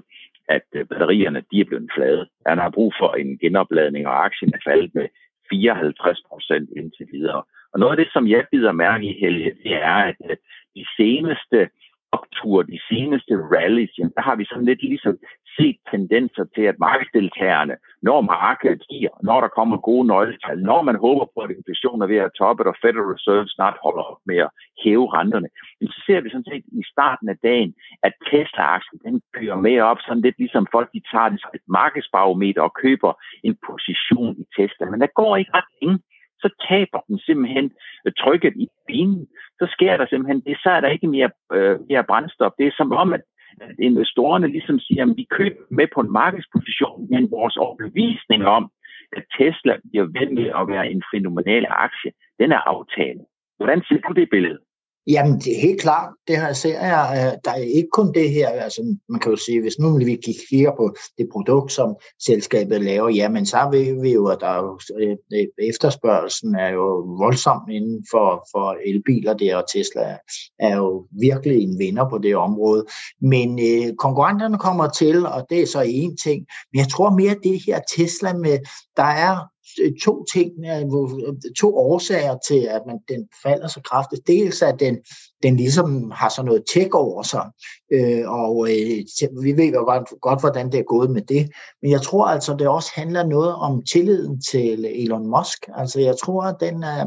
at 0.50 0.68
øh, 0.76 0.86
batterierne 0.86 1.44
de 1.52 1.60
er 1.60 1.66
blevet 1.66 1.92
flade. 1.96 2.30
Han 2.48 2.58
har 2.58 2.70
brug 2.70 2.94
for 3.00 3.14
en 3.14 3.38
genopladning, 3.38 4.08
og 4.08 4.26
aktien 4.26 4.54
er 4.54 4.64
faldet 4.70 4.96
med 4.96 5.08
54 5.50 6.22
procent 6.30 6.70
indtil 6.78 7.08
videre. 7.12 7.44
Og 7.74 7.80
noget 7.80 7.92
af 7.92 7.98
det, 7.98 8.10
som 8.14 8.28
jeg 8.28 8.46
bider 8.52 8.72
mærke 8.72 9.06
i, 9.06 9.20
Helge, 9.20 9.52
det 9.64 9.74
er, 9.74 10.00
at 10.10 10.38
de 10.76 10.86
seneste 10.98 11.70
optur, 12.12 12.62
de 12.62 12.80
seneste 12.90 13.34
rallies, 13.54 13.98
jamen, 13.98 14.14
der 14.18 14.22
har 14.22 14.36
vi 14.36 14.46
sådan 14.46 14.66
lidt 14.66 14.82
ligesom 14.82 15.18
set 15.58 15.78
tendenser 15.92 16.46
til, 16.56 16.62
at 16.72 16.80
markedsdeltagerne, 16.80 17.76
når 18.02 18.22
markedet 18.22 18.84
stiger, 18.84 19.14
når 19.24 19.42
der 19.42 19.48
kommer 19.48 19.78
gode 19.78 20.08
nøgletal, 20.08 20.60
når 20.60 20.82
man 20.82 20.96
håber 20.96 21.26
på, 21.34 21.40
at 21.46 21.52
inflationen 21.52 22.02
er 22.02 22.08
ved 22.14 22.18
at 22.18 22.36
toppe, 22.40 22.70
og 22.72 22.76
Federal 22.82 23.10
Reserve 23.14 23.48
snart 23.48 23.78
holder 23.84 24.04
op 24.12 24.22
med 24.26 24.38
at 24.38 24.50
hæve 24.84 25.08
renterne, 25.18 25.48
så 25.82 26.00
ser 26.06 26.20
vi 26.22 26.30
sådan 26.30 26.52
set 26.52 26.66
i 26.82 26.84
starten 26.94 27.30
af 27.30 27.38
dagen, 27.44 27.74
at 28.04 28.14
Tesla-aktien 28.30 29.00
den 29.06 29.22
kører 29.38 29.56
mere 29.68 29.84
op, 29.84 30.00
sådan 30.02 30.22
lidt 30.26 30.38
ligesom 30.40 30.68
folk, 30.72 30.90
de 30.94 31.02
tager 31.12 31.30
det 31.30 31.40
som 31.42 31.52
et 31.54 31.66
markedsbarometer 31.68 32.62
og 32.62 32.74
køber 32.84 33.12
en 33.44 33.56
position 33.70 34.36
i 34.44 34.46
Tesla. 34.58 34.86
Men 34.90 35.02
der 35.02 35.18
går 35.20 35.38
ikke 35.38 35.56
ret 35.58 35.72
længe, 35.82 36.00
så 36.44 36.50
taber 36.70 37.00
den 37.08 37.18
simpelthen 37.20 37.72
øh, 38.06 38.12
trykket 38.22 38.54
i 38.64 38.68
benen. 38.88 39.28
Så 39.60 39.66
sker 39.76 39.98
der 39.98 40.06
simpelthen, 40.08 40.42
det 40.48 40.58
så 40.64 40.70
er 40.70 40.82
der 40.82 40.90
ikke 40.96 41.08
mere, 41.08 41.32
øh, 41.58 41.76
mere 41.90 42.04
brændstof. 42.10 42.52
Det 42.58 42.68
er 42.68 42.76
som 42.78 42.92
om, 42.92 43.14
at 43.18 43.24
at 43.62 43.76
investorerne 43.80 44.48
ligesom 44.48 44.80
siger, 44.80 45.04
at 45.04 45.18
vi 45.18 45.28
køber 45.30 45.62
med 45.72 45.88
på 45.94 46.00
en 46.02 46.12
markedsposition, 46.12 47.08
men 47.10 47.32
vores 47.32 47.58
overbevisning 47.58 48.46
om, 48.46 48.72
at 49.18 49.24
Tesla 49.38 49.78
bliver 49.90 50.06
ved 50.06 50.30
med 50.38 50.48
at 50.60 50.68
være 50.68 50.92
en 50.92 51.04
fænomenal 51.14 51.66
aktie, 51.70 52.12
den 52.40 52.52
er 52.52 52.62
aftalt. 52.74 53.22
Hvordan 53.58 53.82
ser 53.88 54.02
du 54.08 54.14
det 54.14 54.30
billede? 54.30 54.60
Jamen, 55.08 55.40
det 55.40 55.56
er 55.56 55.62
helt 55.62 55.82
klart. 55.82 56.10
Det 56.28 56.38
her 56.38 56.54
ser 56.54 56.80
jeg. 56.80 57.12
Øh, 57.18 57.40
der 57.46 57.52
er 57.52 57.56
ikke 57.56 57.90
kun 57.94 58.14
det 58.14 58.32
her. 58.32 58.50
Altså, 58.50 58.96
man 59.10 59.20
kan 59.20 59.32
jo 59.32 59.38
sige, 59.38 59.62
hvis 59.62 59.80
nu 59.80 59.98
vi 59.98 60.18
kigger 60.50 60.72
på 60.78 60.96
det 61.18 61.28
produkt, 61.32 61.72
som 61.72 61.96
selskabet 62.26 62.82
laver, 62.82 63.10
jamen, 63.10 63.46
så 63.46 63.70
ved 63.72 64.02
vi 64.02 64.14
jo, 64.14 64.28
at 64.28 64.38
der 64.42 64.48
er 64.48 64.58
jo, 64.58 64.80
øh, 65.00 65.18
øh, 65.34 65.68
efterspørgelsen 65.70 66.56
er 66.56 66.70
jo 66.70 67.16
voldsom 67.20 67.62
inden 67.72 68.06
for, 68.12 68.48
for 68.52 68.78
elbiler 68.86 69.34
der, 69.34 69.56
og 69.56 69.64
Tesla 69.74 70.18
er 70.60 70.78
jo 70.78 71.08
virkelig 71.12 71.62
en 71.64 71.80
vinder 71.80 72.10
på 72.10 72.18
det 72.18 72.36
område. 72.36 72.86
Men 73.22 73.60
øh, 73.60 73.96
konkurrenterne 73.96 74.58
kommer 74.58 74.90
til, 74.90 75.26
og 75.26 75.46
det 75.50 75.62
er 75.62 75.68
så 75.68 75.82
en 75.82 76.18
ting. 76.18 76.46
Men 76.74 76.80
jeg 76.80 76.88
tror 76.88 77.10
mere, 77.10 77.36
det 77.44 77.62
her 77.68 77.80
Tesla 77.96 78.34
med, 78.34 78.60
der 78.98 79.04
er 79.04 79.53
Øh, 79.82 79.92
to 80.04 80.26
ting, 80.34 80.52
øh, 80.66 80.82
øh, 80.82 81.54
to 81.60 81.78
årsager 81.78 82.38
til, 82.48 82.60
at 82.60 82.82
man, 82.88 83.00
den 83.10 83.28
falder 83.44 83.68
så 83.68 83.82
kraftigt. 83.82 84.28
Dels 84.28 84.62
at 84.62 84.80
den, 84.80 84.98
den 85.44 85.58
ligesom 85.58 86.12
har 86.12 86.30
sådan 86.30 86.46
noget 86.46 86.64
tjek 86.74 86.96
over 86.96 87.24
sig, 87.24 87.46
øh, 87.94 88.30
og 88.32 88.70
øh, 88.70 88.98
vi 89.44 89.58
ved 89.58 89.74
jo 89.74 89.84
godt, 89.84 90.22
godt, 90.22 90.40
hvordan 90.40 90.72
det 90.72 90.80
er 90.80 90.84
gået 90.84 91.12
med 91.12 91.22
det. 91.22 91.50
Men 91.82 91.92
jeg 91.92 92.02
tror 92.02 92.26
altså, 92.26 92.56
det 92.60 92.68
også 92.68 92.92
handler 92.96 93.24
noget 93.26 93.56
om 93.56 93.84
tilliden 93.92 94.42
til 94.42 94.86
Elon 94.86 95.28
Musk. 95.28 95.70
Altså 95.76 96.00
jeg 96.00 96.16
tror, 96.24 96.44
at 96.44 96.56
den 96.60 96.84
er, 96.84 97.06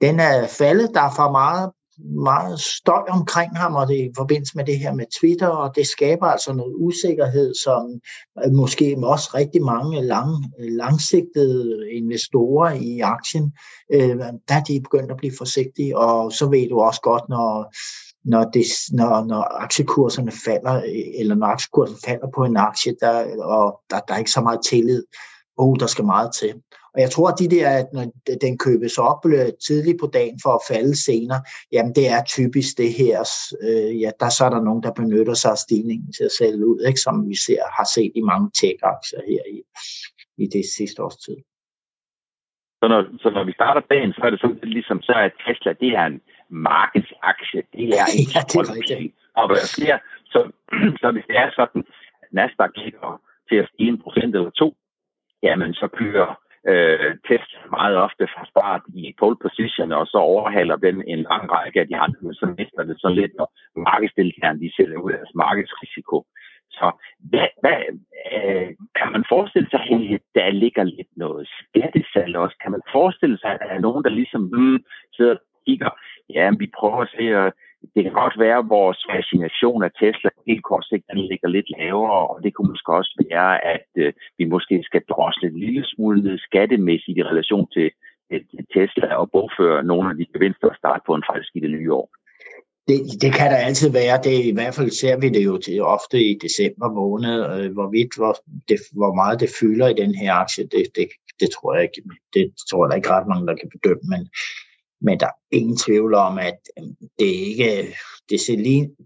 den 0.00 0.20
er 0.20 0.46
faldet. 0.46 0.90
Der 0.94 1.00
er 1.00 1.14
for 1.16 1.30
meget 1.30 1.70
meget 2.04 2.60
støj 2.60 3.02
omkring 3.08 3.56
ham, 3.56 3.74
og 3.74 3.88
det 3.88 3.94
i 3.94 4.10
forbindelse 4.16 4.56
med 4.56 4.64
det 4.64 4.78
her 4.78 4.94
med 4.94 5.04
Twitter, 5.20 5.46
og 5.46 5.76
det 5.76 5.86
skaber 5.86 6.26
altså 6.26 6.52
noget 6.52 6.74
usikkerhed, 6.76 7.54
som 7.54 8.00
øh, 8.44 8.52
måske 8.52 8.96
også 9.02 9.30
rigtig 9.34 9.62
mange 9.62 10.02
lang, 10.02 10.28
langsigtede 10.58 11.90
investorer 11.92 12.72
i 12.72 13.00
aktien, 13.00 13.52
øh, 13.92 14.16
der 14.48 14.54
er 14.54 14.62
de 14.68 14.80
begyndt 14.80 15.10
at 15.10 15.16
blive 15.16 15.32
forsigtige, 15.38 15.98
og 15.98 16.32
så 16.32 16.48
ved 16.48 16.68
du 16.68 16.80
også 16.80 17.00
godt, 17.00 17.28
når 17.28 17.74
når, 18.24 18.44
det, 18.44 18.64
når, 18.92 19.24
når 19.24 19.62
aktiekurserne 19.62 20.32
falder, 20.44 20.82
eller 21.18 21.34
når 21.34 21.46
aktiekursen 21.46 21.96
falder 22.04 22.28
på 22.34 22.44
en 22.44 22.56
aktie, 22.56 22.94
der, 23.00 23.44
og 23.44 23.80
der, 23.90 24.00
der 24.00 24.14
er 24.14 24.18
ikke 24.18 24.30
så 24.30 24.40
meget 24.40 24.60
tillid, 24.70 25.02
oh, 25.56 25.76
der 25.80 25.86
skal 25.86 26.04
meget 26.04 26.30
til. 26.40 26.54
Og 26.94 27.00
jeg 27.00 27.10
tror, 27.10 27.28
at 27.28 27.38
de 27.38 27.48
der, 27.56 27.68
at 27.80 27.88
når 27.92 28.04
den 28.46 28.58
købes 28.58 28.98
op 28.98 29.20
øh, 29.26 29.52
tidligt 29.66 30.00
på 30.00 30.06
dagen 30.18 30.38
for 30.44 30.52
at 30.54 30.66
falde 30.70 30.94
senere, 31.08 31.40
jamen 31.72 31.94
det 31.98 32.06
er 32.16 32.30
typisk 32.36 32.70
det 32.82 32.92
her, 33.00 33.16
øh, 33.66 34.00
ja, 34.02 34.10
der 34.20 34.28
så 34.36 34.42
er 34.44 34.50
der 34.50 34.62
nogen, 34.68 34.82
der 34.82 34.92
benytter 35.00 35.34
sig 35.34 35.50
af 35.50 35.58
stigningen 35.66 36.12
til 36.12 36.24
at 36.24 36.36
sælge 36.38 36.66
ud, 36.66 36.80
ikke, 36.88 37.00
som 37.06 37.28
vi 37.28 37.36
ser, 37.46 37.62
har 37.78 37.86
set 37.94 38.12
i 38.20 38.22
mange 38.30 38.48
tech-aktier 38.60 39.22
her 39.30 39.42
i, 39.56 39.58
i 40.42 40.46
det 40.46 40.64
sidste 40.76 41.02
års 41.04 41.16
tid. 41.16 41.36
Så 42.80 42.88
når, 42.88 43.00
så 43.22 43.30
når 43.30 43.44
vi 43.44 43.52
starter 43.52 43.82
dagen, 43.94 44.12
så 44.12 44.20
er 44.24 44.30
det 44.30 44.40
sådan 44.40 44.58
ligesom, 44.62 45.02
så 45.02 45.12
er 45.12 45.28
Tesla, 45.44 45.72
det 45.72 45.90
er 46.00 46.06
en 46.06 46.20
markedsaktie, 46.50 47.62
det 47.72 47.88
er 48.00 48.06
en 48.18 48.28
ja, 48.34 48.40
det 48.48 48.56
er 48.56 48.74
rigtigt. 48.74 49.14
Og 49.36 49.46
hvad 49.48 49.64
sker, 49.74 49.98
så, 50.32 50.40
så 51.00 51.06
hvis 51.12 51.24
det 51.30 51.36
er 51.36 51.50
sådan, 51.58 51.82
at 52.22 52.28
Nasdaq 52.32 52.70
ligger 52.76 53.20
til 53.48 53.56
at 53.56 53.68
stige 53.72 53.88
en 53.88 54.02
procent 54.02 54.34
eller 54.34 54.50
to, 54.50 54.76
jamen 55.42 55.74
så 55.74 55.88
kører 56.00 56.30
øh, 56.68 57.10
test 57.28 57.50
meget 57.70 57.96
ofte 57.96 58.24
fra 58.34 58.44
start 58.52 58.82
i 58.94 59.14
pole 59.18 59.36
position, 59.42 59.92
og 59.92 60.06
så 60.06 60.18
overhaler 60.18 60.76
den 60.76 60.96
en 61.08 61.22
lang 61.30 61.52
række 61.52 61.80
af 61.80 61.88
de 61.88 61.96
andre, 61.96 62.20
men 62.22 62.34
så 62.34 62.46
mister 62.58 62.82
det 62.82 62.96
så 63.00 63.08
lidt, 63.08 63.32
når 63.38 63.48
markedsdeltagerne 63.76 64.60
de 64.60 64.76
sætter 64.76 64.96
ud 64.96 65.12
af 65.12 65.18
deres 65.18 65.34
markedsrisiko. 65.34 66.26
Så 66.70 66.86
hvad, 67.30 67.48
hvad, 67.60 67.78
øh, 68.34 68.68
kan 68.98 69.12
man 69.12 69.24
forestille 69.28 69.68
sig, 69.70 69.80
at 70.14 70.20
der 70.34 70.50
ligger 70.50 70.84
lidt 70.84 71.12
noget 71.16 71.48
skattesal 71.58 72.36
også? 72.36 72.56
Kan 72.62 72.70
man 72.70 72.82
forestille 72.92 73.38
sig, 73.38 73.50
at 73.50 73.60
der 73.60 73.66
er 73.66 73.78
nogen, 73.86 74.04
der 74.04 74.10
ligesom 74.10 74.42
hmm, 74.52 74.78
sidder 75.16 75.34
og 75.34 75.40
kigger, 75.66 75.90
ja, 76.34 76.50
vi 76.58 76.66
prøver 76.78 77.00
at 77.02 77.14
se 77.16 77.52
det 78.00 78.08
kan 78.08 78.22
godt 78.24 78.38
være, 78.44 78.58
at 78.62 78.70
vores 78.78 79.00
fascination 79.12 79.80
af 79.86 79.92
Tesla 80.00 80.30
helt 80.50 80.64
kort 80.70 80.84
sigt 80.90 81.04
den 81.10 81.20
ligger 81.30 81.48
lidt 81.48 81.68
lavere, 81.78 82.20
og 82.30 82.36
det 82.44 82.50
kunne 82.54 82.72
måske 82.72 82.90
også 83.00 83.12
være, 83.24 83.52
at 83.74 83.88
øh, 84.02 84.12
vi 84.38 84.44
måske 84.54 84.76
skal 84.88 85.02
drosle 85.12 85.48
en 85.48 85.60
lille 85.64 85.84
smule 85.92 86.22
ned 86.26 86.36
skattemæssigt 86.48 87.18
i 87.18 87.28
relation 87.30 87.66
til, 87.74 87.88
til 88.50 88.64
Tesla 88.74 89.08
og 89.20 89.30
bogføre 89.34 89.84
nogle 89.90 90.06
af 90.10 90.16
de 90.16 90.26
gevinster 90.32 90.68
og 90.72 90.76
starte 90.80 91.02
på 91.06 91.12
en 91.14 91.28
faktisk 91.28 91.52
i 91.54 91.60
det 91.64 91.70
nye 91.76 91.92
år. 92.00 92.08
Det, 92.88 92.98
det 93.22 93.30
kan 93.38 93.50
der 93.52 93.66
altid 93.68 93.90
være. 94.00 94.16
Det, 94.26 94.36
I 94.50 94.54
hvert 94.58 94.74
fald 94.78 94.90
ser 94.90 95.16
vi 95.22 95.28
det 95.36 95.44
jo 95.50 95.54
til 95.66 95.82
ofte 95.96 96.18
i 96.30 96.32
december 96.44 96.88
måned, 97.00 97.36
øh, 97.54 97.68
hvorvidt 97.76 98.12
hvor, 98.18 98.34
det, 98.68 98.78
hvor 99.00 99.12
meget 99.20 99.40
det 99.42 99.50
fylder 99.60 99.88
i 99.88 100.00
den 100.02 100.12
her 100.20 100.32
aktie. 100.42 100.64
Det, 100.74 100.84
det, 100.96 101.06
det 101.40 101.48
tror 101.54 101.70
jeg 101.74 101.82
ikke, 101.86 102.00
det 102.34 102.44
tror 102.70 102.82
jeg 102.86 102.96
ikke 102.96 103.14
ret 103.16 103.30
mange, 103.32 103.46
der 103.50 103.56
kan 103.60 103.70
bedømme, 103.76 104.06
men, 104.12 104.22
men 105.00 105.20
der 105.20 105.26
er 105.26 105.30
ingen 105.50 105.76
tvivl 105.76 106.14
om, 106.14 106.38
at 106.38 106.58
øhm, 106.78 106.96
det 107.18 107.24
ikke, 107.24 107.94
det, 108.30 108.40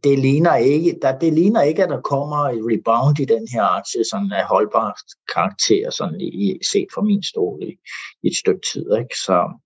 det, 0.04 0.18
ligner 0.18 0.56
ikke, 0.56 0.98
der, 1.02 1.18
det 1.18 1.32
ligner 1.32 1.62
ikke, 1.62 1.82
at 1.82 1.88
der 1.88 2.00
kommer 2.00 2.36
et 2.36 2.62
rebound 2.70 3.20
i 3.20 3.24
den 3.24 3.48
her 3.52 3.62
aktie, 3.62 4.04
sådan 4.04 4.32
af 4.32 4.44
holdbar 4.44 4.98
karakter, 5.34 5.90
sådan 5.90 6.20
i, 6.20 6.58
set 6.72 6.86
fra 6.94 7.02
min 7.02 7.22
stol 7.22 7.62
i, 7.62 7.76
i 8.22 8.26
et 8.26 8.36
stykke 8.36 8.60
tid. 8.72 8.86
Ikke? 8.98 9.18
Så 9.26 9.60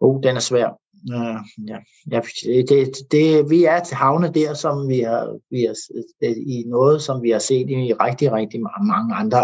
oh, 0.00 0.22
den 0.22 0.36
er 0.36 0.40
svær 0.40 0.68
øh, 1.12 1.68
ja, 1.68 1.78
ja, 2.10 2.20
det, 2.68 2.96
det, 3.12 3.50
vi 3.50 3.64
er 3.64 3.80
til 3.84 3.96
havne 3.96 4.32
der, 4.34 4.54
som 4.54 4.88
vi 4.88 5.00
har, 5.00 5.38
vi 5.50 5.64
er 5.64 5.74
øh, 6.22 6.30
i 6.30 6.64
noget, 6.66 7.02
som 7.02 7.22
vi 7.22 7.30
har 7.30 7.38
set 7.38 7.70
i 7.70 7.92
rigtig, 7.92 8.32
rigtig 8.32 8.60
mange 8.60 9.14
andre 9.14 9.38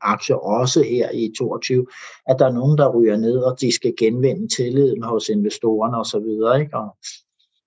aktier, 0.00 0.36
også 0.36 0.82
her 0.82 1.10
i 1.10 1.32
22, 1.38 1.86
at 2.28 2.36
der 2.38 2.46
er 2.46 2.52
nogen, 2.52 2.78
der 2.78 2.96
ryger 2.96 3.16
ned, 3.16 3.38
og 3.38 3.60
de 3.60 3.74
skal 3.74 3.94
genvinde 3.98 4.56
tilliden 4.56 5.02
hos 5.02 5.28
investorerne 5.28 5.96
osv. 5.96 6.60
Ikke? 6.60 6.76
Og, 6.76 6.96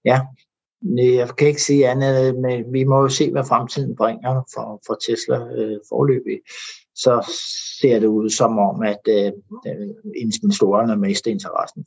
ja, 0.06 0.22
jeg 0.98 1.36
kan 1.38 1.48
ikke 1.48 1.62
sige 1.62 1.90
andet, 1.90 2.40
men 2.40 2.74
vi 2.74 2.84
må 2.84 3.02
jo 3.02 3.10
se, 3.10 3.32
hvad 3.32 3.44
fremtiden 3.44 3.96
bringer 3.96 4.44
for, 4.54 4.82
for 4.88 4.98
Tesla 5.08 5.38
øh, 5.38 5.80
forløbig. 5.90 6.40
Så 6.96 7.34
ser 7.82 8.00
det 8.00 8.08
ud 8.08 8.30
som 8.30 8.58
om, 8.58 8.82
at 8.82 9.00
øh, 9.08 9.32
øh 9.68 9.88
investorerne 10.16 10.96
mister 10.96 11.32
interessen. 11.32 11.86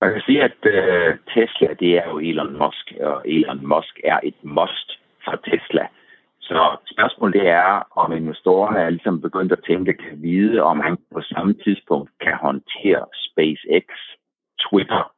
Man 0.00 0.12
kan 0.12 0.22
sige, 0.26 0.42
at 0.42 0.56
øh, 0.62 1.18
Tesla, 1.34 1.74
det 1.80 1.98
er 1.98 2.08
jo 2.10 2.18
Elon 2.18 2.58
Musk, 2.58 2.92
og 3.00 3.22
Elon 3.24 3.66
Musk 3.66 4.00
er 4.04 4.20
et 4.22 4.44
must 4.44 4.88
for 5.24 5.36
Tesla. 5.44 5.86
Så 6.40 6.76
spørgsmålet 6.92 7.46
er, 7.48 7.82
om 7.96 8.12
investorerne 8.12 8.78
er 8.78 8.90
ligesom 8.90 9.20
begyndt 9.20 9.52
at 9.52 9.64
tænke, 9.66 9.92
kan 9.92 10.22
vide, 10.22 10.62
om 10.62 10.80
han 10.80 10.96
på 11.12 11.20
samme 11.20 11.54
tidspunkt 11.64 12.10
kan 12.20 12.34
håndtere 12.34 13.04
SpaceX, 13.14 13.84
Twitter, 14.64 15.12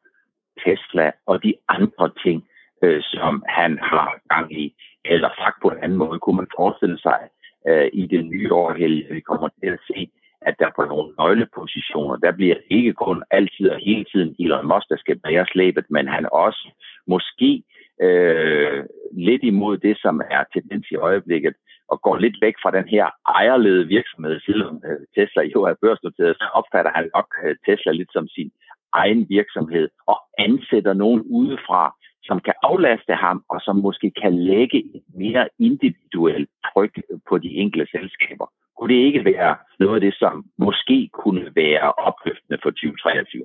Tesla 0.65 1.11
og 1.27 1.43
de 1.43 1.55
andre 1.69 2.11
ting, 2.25 2.49
øh, 2.83 3.03
som 3.03 3.45
han 3.49 3.79
har 3.83 4.19
gang 4.29 4.53
i. 4.63 4.75
Eller 5.05 5.31
sagt 5.39 5.57
på 5.63 5.69
en 5.69 5.83
anden 5.83 5.99
måde, 5.99 6.19
kunne 6.19 6.37
man 6.37 6.55
forestille 6.57 6.99
sig 6.99 7.21
øh, 7.69 7.89
i 7.93 8.07
det 8.07 8.25
nye 8.25 8.53
år, 8.53 8.73
vi 9.15 9.21
kommer 9.21 9.49
til 9.49 9.67
at 9.67 9.81
se 9.87 10.11
at 10.43 10.55
der 10.59 10.71
på 10.77 10.85
nogle 10.85 11.15
nøglepositioner, 11.19 12.17
der 12.17 12.33
bliver 12.33 12.57
ikke 12.71 12.93
kun 12.93 13.23
altid 13.31 13.71
og 13.71 13.79
hele 13.79 14.05
tiden 14.05 14.37
Elon 14.39 14.69
Musk, 14.69 14.89
der 14.89 14.97
skal 14.97 15.19
bære 15.19 15.47
slæbet, 15.47 15.85
men 15.91 16.09
han 16.09 16.29
også 16.33 16.69
måske 17.07 17.63
øh, 18.03 18.85
lidt 19.13 19.43
imod 19.43 19.79
det, 19.79 19.99
som 20.01 20.21
er 20.31 20.45
tendens 20.55 20.87
i 20.91 20.97
øjeblikket, 20.97 21.55
og 21.89 22.03
går 22.03 22.17
lidt 22.17 22.37
væk 22.41 22.55
fra 22.63 22.71
den 22.71 22.89
her 22.89 23.07
ejerledede 23.27 23.87
virksomhed, 23.87 24.41
selvom 24.41 24.83
øh, 24.89 25.01
Tesla 25.15 25.43
jo 25.43 25.63
er 25.63 25.75
børsnoteret, 25.83 26.37
så 26.37 26.47
opfatter 26.55 26.93
han 26.95 27.11
nok 27.15 27.29
øh, 27.45 27.57
Tesla 27.67 27.93
lidt 27.93 28.13
som 28.13 28.29
sin 28.29 28.51
egen 28.93 29.27
virksomhed, 29.29 29.89
og 30.07 30.19
ansætter 30.39 30.93
nogen 30.93 31.21
udefra, 31.21 31.95
som 32.23 32.41
kan 32.41 32.55
aflaste 32.63 33.15
ham, 33.15 33.45
og 33.49 33.61
som 33.61 33.77
måske 33.77 34.11
kan 34.23 34.39
lægge 34.39 34.79
et 34.79 35.03
mere 35.15 35.49
individuelt 35.59 36.51
tryk 36.73 36.95
på 37.29 37.39
de 37.39 37.49
enkelte 37.49 37.91
selskaber. 37.91 38.47
Kunne 38.79 38.95
det 38.95 39.07
ikke 39.09 39.25
være 39.25 39.57
noget 39.81 39.95
af 39.95 40.01
det, 40.01 40.15
som 40.15 40.45
måske 40.59 41.11
kunne 41.23 41.45
være 41.55 41.93
opløftende 41.93 42.59
for 42.63 42.71
2023? 42.71 43.43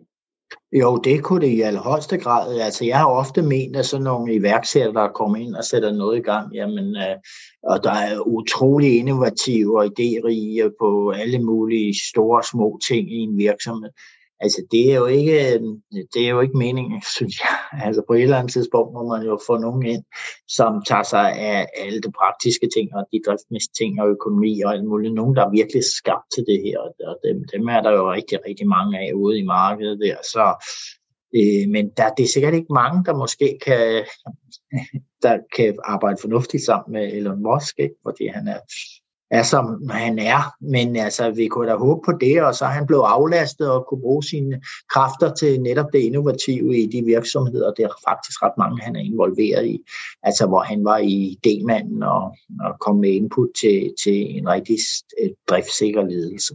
Jo, 0.82 0.98
det 0.98 1.24
kunne 1.24 1.42
det 1.42 1.54
i 1.58 1.62
allerhøjeste 1.62 2.18
grad. 2.18 2.60
Altså, 2.60 2.86
jeg 2.86 2.98
har 2.98 3.10
ofte 3.10 3.42
ment, 3.42 3.76
at 3.76 3.86
sådan 3.86 4.04
nogle 4.04 4.34
iværksættere, 4.34 4.94
der 4.94 5.08
kommer 5.08 5.38
ind 5.38 5.56
og 5.56 5.64
sætter 5.64 5.92
noget 5.92 6.18
i 6.18 6.22
gang, 6.22 6.56
jamen, 6.56 6.96
øh, 6.96 7.16
og 7.64 7.84
der 7.84 7.96
er 8.08 8.20
utrolig 8.20 9.00
innovative 9.00 9.80
og 9.80 9.86
idérige 9.86 10.76
på 10.82 11.10
alle 11.12 11.40
mulige 11.40 11.94
store 12.12 12.40
og 12.40 12.46
små 12.46 12.80
ting 12.90 13.12
i 13.12 13.18
en 13.18 13.38
virksomhed. 13.38 13.90
Altså, 14.40 14.68
det 14.72 14.92
er 14.92 14.96
jo 14.96 15.06
ikke, 15.06 15.36
øh, 15.54 15.62
det 16.14 16.22
er 16.26 16.30
jo 16.30 16.42
ikke 16.42 16.58
meningen, 16.58 17.02
synes 17.18 17.36
jeg. 17.44 17.56
Altså, 17.86 18.02
på 18.08 18.14
et 18.14 18.24
eller 18.24 18.38
andet 18.38 18.54
tidspunkt 18.54 18.94
må 18.94 19.02
man 19.14 19.24
jo 19.26 19.40
få 19.48 19.58
nogen 19.58 19.86
ind, 19.86 20.04
som 20.48 20.72
tager 20.88 21.04
sig 21.04 21.28
af 21.52 21.68
alle 21.78 22.02
de 22.02 22.12
praktiske 22.12 22.68
ting, 22.76 22.96
og 22.96 23.02
de 23.12 23.20
driftsmæssige 23.26 23.78
ting, 23.80 24.02
og 24.02 24.10
økonomi 24.10 24.62
og 24.62 24.74
alt 24.74 24.86
muligt. 24.86 25.14
Nogen, 25.14 25.36
der 25.36 25.46
er 25.46 25.58
virkelig 25.60 25.84
skabt 25.84 26.28
til 26.36 26.44
det 26.50 26.60
her, 26.66 26.78
og 27.10 27.16
dem, 27.26 27.38
dem 27.54 27.68
er 27.68 27.82
der 27.82 27.92
jo 27.92 28.12
rigtig, 28.12 28.40
rigtig 28.48 28.68
mange 28.68 29.00
af 29.00 29.14
ude 29.14 29.40
i 29.40 29.46
markedet 29.46 30.00
der. 30.06 30.18
Så, 30.34 30.46
øh, 31.38 31.66
men 31.76 31.84
der, 31.98 32.10
det 32.18 32.24
er 32.24 32.34
sikkert 32.34 32.54
ikke 32.54 32.74
mange, 32.74 33.06
der 33.06 33.16
måske 33.24 33.48
kan, 33.66 34.06
der 35.26 35.36
kan 35.56 35.78
arbejde 35.84 36.18
fornuftigt 36.22 36.64
sammen 36.64 36.94
med 36.94 37.14
Elon 37.14 37.44
Musk, 37.44 37.74
ikke? 37.80 37.96
fordi 38.06 38.28
han 38.28 38.48
er 38.48 38.60
er, 39.40 39.44
som 39.44 39.90
han 39.90 40.20
er. 40.20 40.42
Men 40.74 40.96
altså, 40.96 41.32
vi 41.32 41.48
kunne 41.48 41.70
da 41.72 41.76
håbe 41.76 42.02
på 42.06 42.12
det, 42.22 42.44
og 42.44 42.54
så 42.54 42.66
er 42.66 42.74
han 42.80 42.88
blevet 42.88 43.06
aflastet 43.16 43.72
og 43.72 43.86
kunne 43.88 44.02
bruge 44.02 44.24
sine 44.24 44.62
kræfter 44.94 45.30
til 45.40 45.62
netop 45.62 45.90
det 45.94 46.00
innovative 46.00 46.78
i 46.84 46.86
de 46.94 47.02
virksomheder. 47.06 47.74
Det 47.78 47.84
er 47.86 48.02
faktisk 48.10 48.44
ret 48.44 48.58
mange, 48.58 48.82
han 48.82 48.96
er 48.96 49.04
involveret 49.12 49.66
i. 49.68 49.78
Altså, 50.24 50.48
hvor 50.48 50.62
han 50.72 50.86
var 50.86 50.98
i 50.98 51.38
D-manden 51.46 52.04
og, 52.04 52.24
og 52.66 52.80
kom 52.80 52.96
med 52.96 53.10
input 53.10 53.50
til, 53.62 53.94
til 54.04 54.38
en 54.38 54.50
rigtig 54.50 54.78
driftsikker 55.50 56.04
ledelse. 56.04 56.54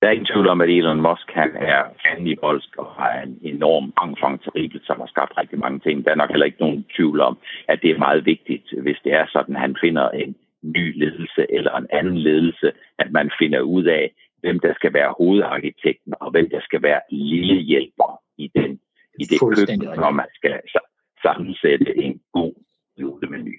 Der 0.00 0.06
er 0.06 0.12
ingen 0.12 0.32
tvivl 0.32 0.48
om, 0.48 0.60
at 0.60 0.68
Elon 0.68 1.02
Musk 1.08 1.28
han 1.34 1.50
er 1.56 1.82
fan 2.02 2.26
i 2.26 2.34
bolsk 2.34 2.76
og 2.78 2.86
har 2.86 3.12
en 3.26 3.38
enorm 3.42 3.86
enfant 4.04 4.42
terrible, 4.44 4.80
som 4.84 4.96
har 5.00 5.06
skabt 5.06 5.32
rigtig 5.40 5.58
mange 5.58 5.78
ting. 5.80 6.04
Der 6.04 6.10
er 6.10 6.14
nok 6.22 6.30
heller 6.30 6.46
ikke 6.46 6.64
nogen 6.64 6.84
tvivl 6.96 7.20
om, 7.20 7.38
at 7.68 7.78
det 7.82 7.90
er 7.90 7.98
meget 7.98 8.24
vigtigt, 8.26 8.66
hvis 8.82 8.98
det 9.04 9.12
er 9.12 9.26
sådan, 9.28 9.54
at 9.56 9.60
han 9.60 9.76
finder 9.80 10.08
en 10.08 10.34
ny 10.62 10.98
ledelse 10.98 11.46
eller 11.50 11.76
en 11.76 11.86
anden 11.92 12.18
ledelse, 12.18 12.72
at 12.98 13.12
man 13.12 13.30
finder 13.38 13.60
ud 13.60 13.84
af, 13.84 14.12
hvem 14.40 14.60
der 14.60 14.74
skal 14.74 14.92
være 14.92 15.14
hovedarkitekten, 15.18 16.14
og 16.20 16.30
hvem 16.30 16.50
der 16.50 16.60
skal 16.60 16.82
være 16.82 17.00
lille 17.10 17.54
hjælper 17.54 18.20
i, 18.38 18.50
den, 18.56 18.80
i 19.18 19.24
det 19.24 19.40
køkken, 19.40 19.78
når 20.02 20.10
man 20.10 20.26
skal 20.34 20.60
sammensætte 21.22 21.98
en 21.98 22.20
god 22.32 22.54
julemenu. 23.00 23.52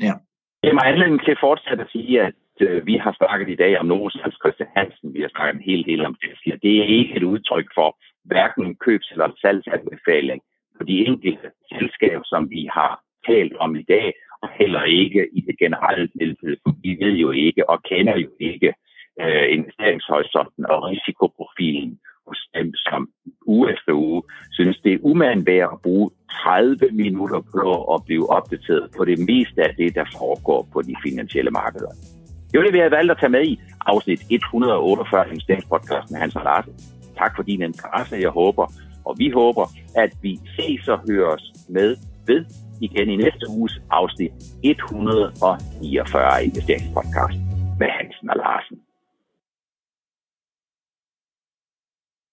Ja. 0.00 0.14
Det 0.62 0.68
er 0.68 0.74
mig 0.74 0.86
anledning 0.86 1.24
til 1.24 1.30
at 1.30 1.44
fortsætte 1.48 1.84
at 1.84 1.90
sige, 1.90 2.22
at 2.22 2.34
øh, 2.60 2.86
vi 2.86 2.96
har 2.96 3.12
snakket 3.18 3.48
i 3.48 3.56
dag 3.56 3.78
om 3.78 3.90
Hans 4.22 4.38
Christian 4.42 4.68
Hansen, 4.76 5.14
vi 5.14 5.20
har 5.20 5.28
snakket 5.28 5.54
en 5.54 5.68
hel 5.70 5.84
del 5.84 6.06
om 6.06 6.16
Tesla. 6.22 6.56
Det 6.62 6.78
er 6.78 6.84
ikke 6.98 7.16
et 7.16 7.22
udtryk 7.22 7.68
for 7.74 7.98
hverken 8.24 8.76
købs- 8.84 9.12
eller 9.12 9.28
salgsanbefaling 9.40 10.40
for 10.76 10.84
de 10.84 11.06
enkelte 11.06 11.50
selskaber, 11.72 12.22
som 12.24 12.50
vi 12.50 12.68
har 12.72 12.92
talt 13.26 13.56
om 13.56 13.76
i 13.76 13.82
dag, 13.82 14.12
og 14.42 14.48
heller 14.60 14.82
ikke 14.82 15.28
i 15.32 15.40
det 15.40 15.58
generelle 15.58 16.08
tilfælde, 16.20 16.56
for 16.62 16.72
vi 16.82 16.90
ved 17.02 17.14
jo 17.24 17.30
ikke 17.30 17.70
og 17.70 17.82
kender 17.82 18.16
jo 18.16 18.30
ikke 18.40 18.70
øh, 19.22 19.46
investeringshorisonten 19.56 20.66
og 20.72 20.78
risikoprofilen 20.90 21.98
hos 22.26 22.40
dem, 22.54 22.74
som 22.74 23.08
uge 23.46 23.72
efter 23.72 23.92
uge 23.92 24.22
synes, 24.50 24.78
det 24.84 24.92
er 24.92 24.98
umandt 25.02 25.46
værd 25.46 25.70
at 25.72 25.82
bruge 25.82 26.10
30 26.30 26.76
minutter 26.92 27.40
på 27.54 27.94
at 27.94 28.04
blive 28.06 28.30
opdateret 28.30 28.90
på 28.96 29.04
det 29.04 29.18
meste 29.18 29.62
af 29.68 29.74
det, 29.80 29.94
der 29.94 30.04
foregår 30.18 30.68
på 30.72 30.82
de 30.82 30.94
finansielle 31.06 31.50
markeder. 31.50 31.92
Det 32.50 32.58
var 32.58 32.64
det, 32.64 32.72
vi 32.72 32.78
havde 32.78 32.98
valgt 32.98 33.10
at 33.10 33.18
tage 33.20 33.30
med 33.30 33.44
i 33.46 33.60
afsnit 33.86 34.20
148 34.30 35.28
investeringspodcast 35.28 36.10
med 36.10 36.20
Hans 36.20 36.34
Larsen. 36.34 36.74
Tak 37.16 37.36
for 37.36 37.42
din 37.42 37.62
interesse. 37.62 38.16
Jeg 38.16 38.30
håber, 38.30 38.66
og 39.04 39.14
vi 39.18 39.30
håber, 39.30 39.64
at 39.96 40.10
vi 40.22 40.38
ses 40.56 40.88
og 40.88 41.00
høres 41.10 41.52
med 41.68 41.96
ved 42.26 42.44
igen 42.80 43.08
i 43.10 43.16
næste 43.16 43.44
uges 43.48 43.80
afsnit 43.90 44.32
149 44.62 46.44
investeringspodcast 46.44 47.38
med 47.78 47.88
Hansen 47.96 48.30
og 48.30 48.36
Larsen. 48.36 48.85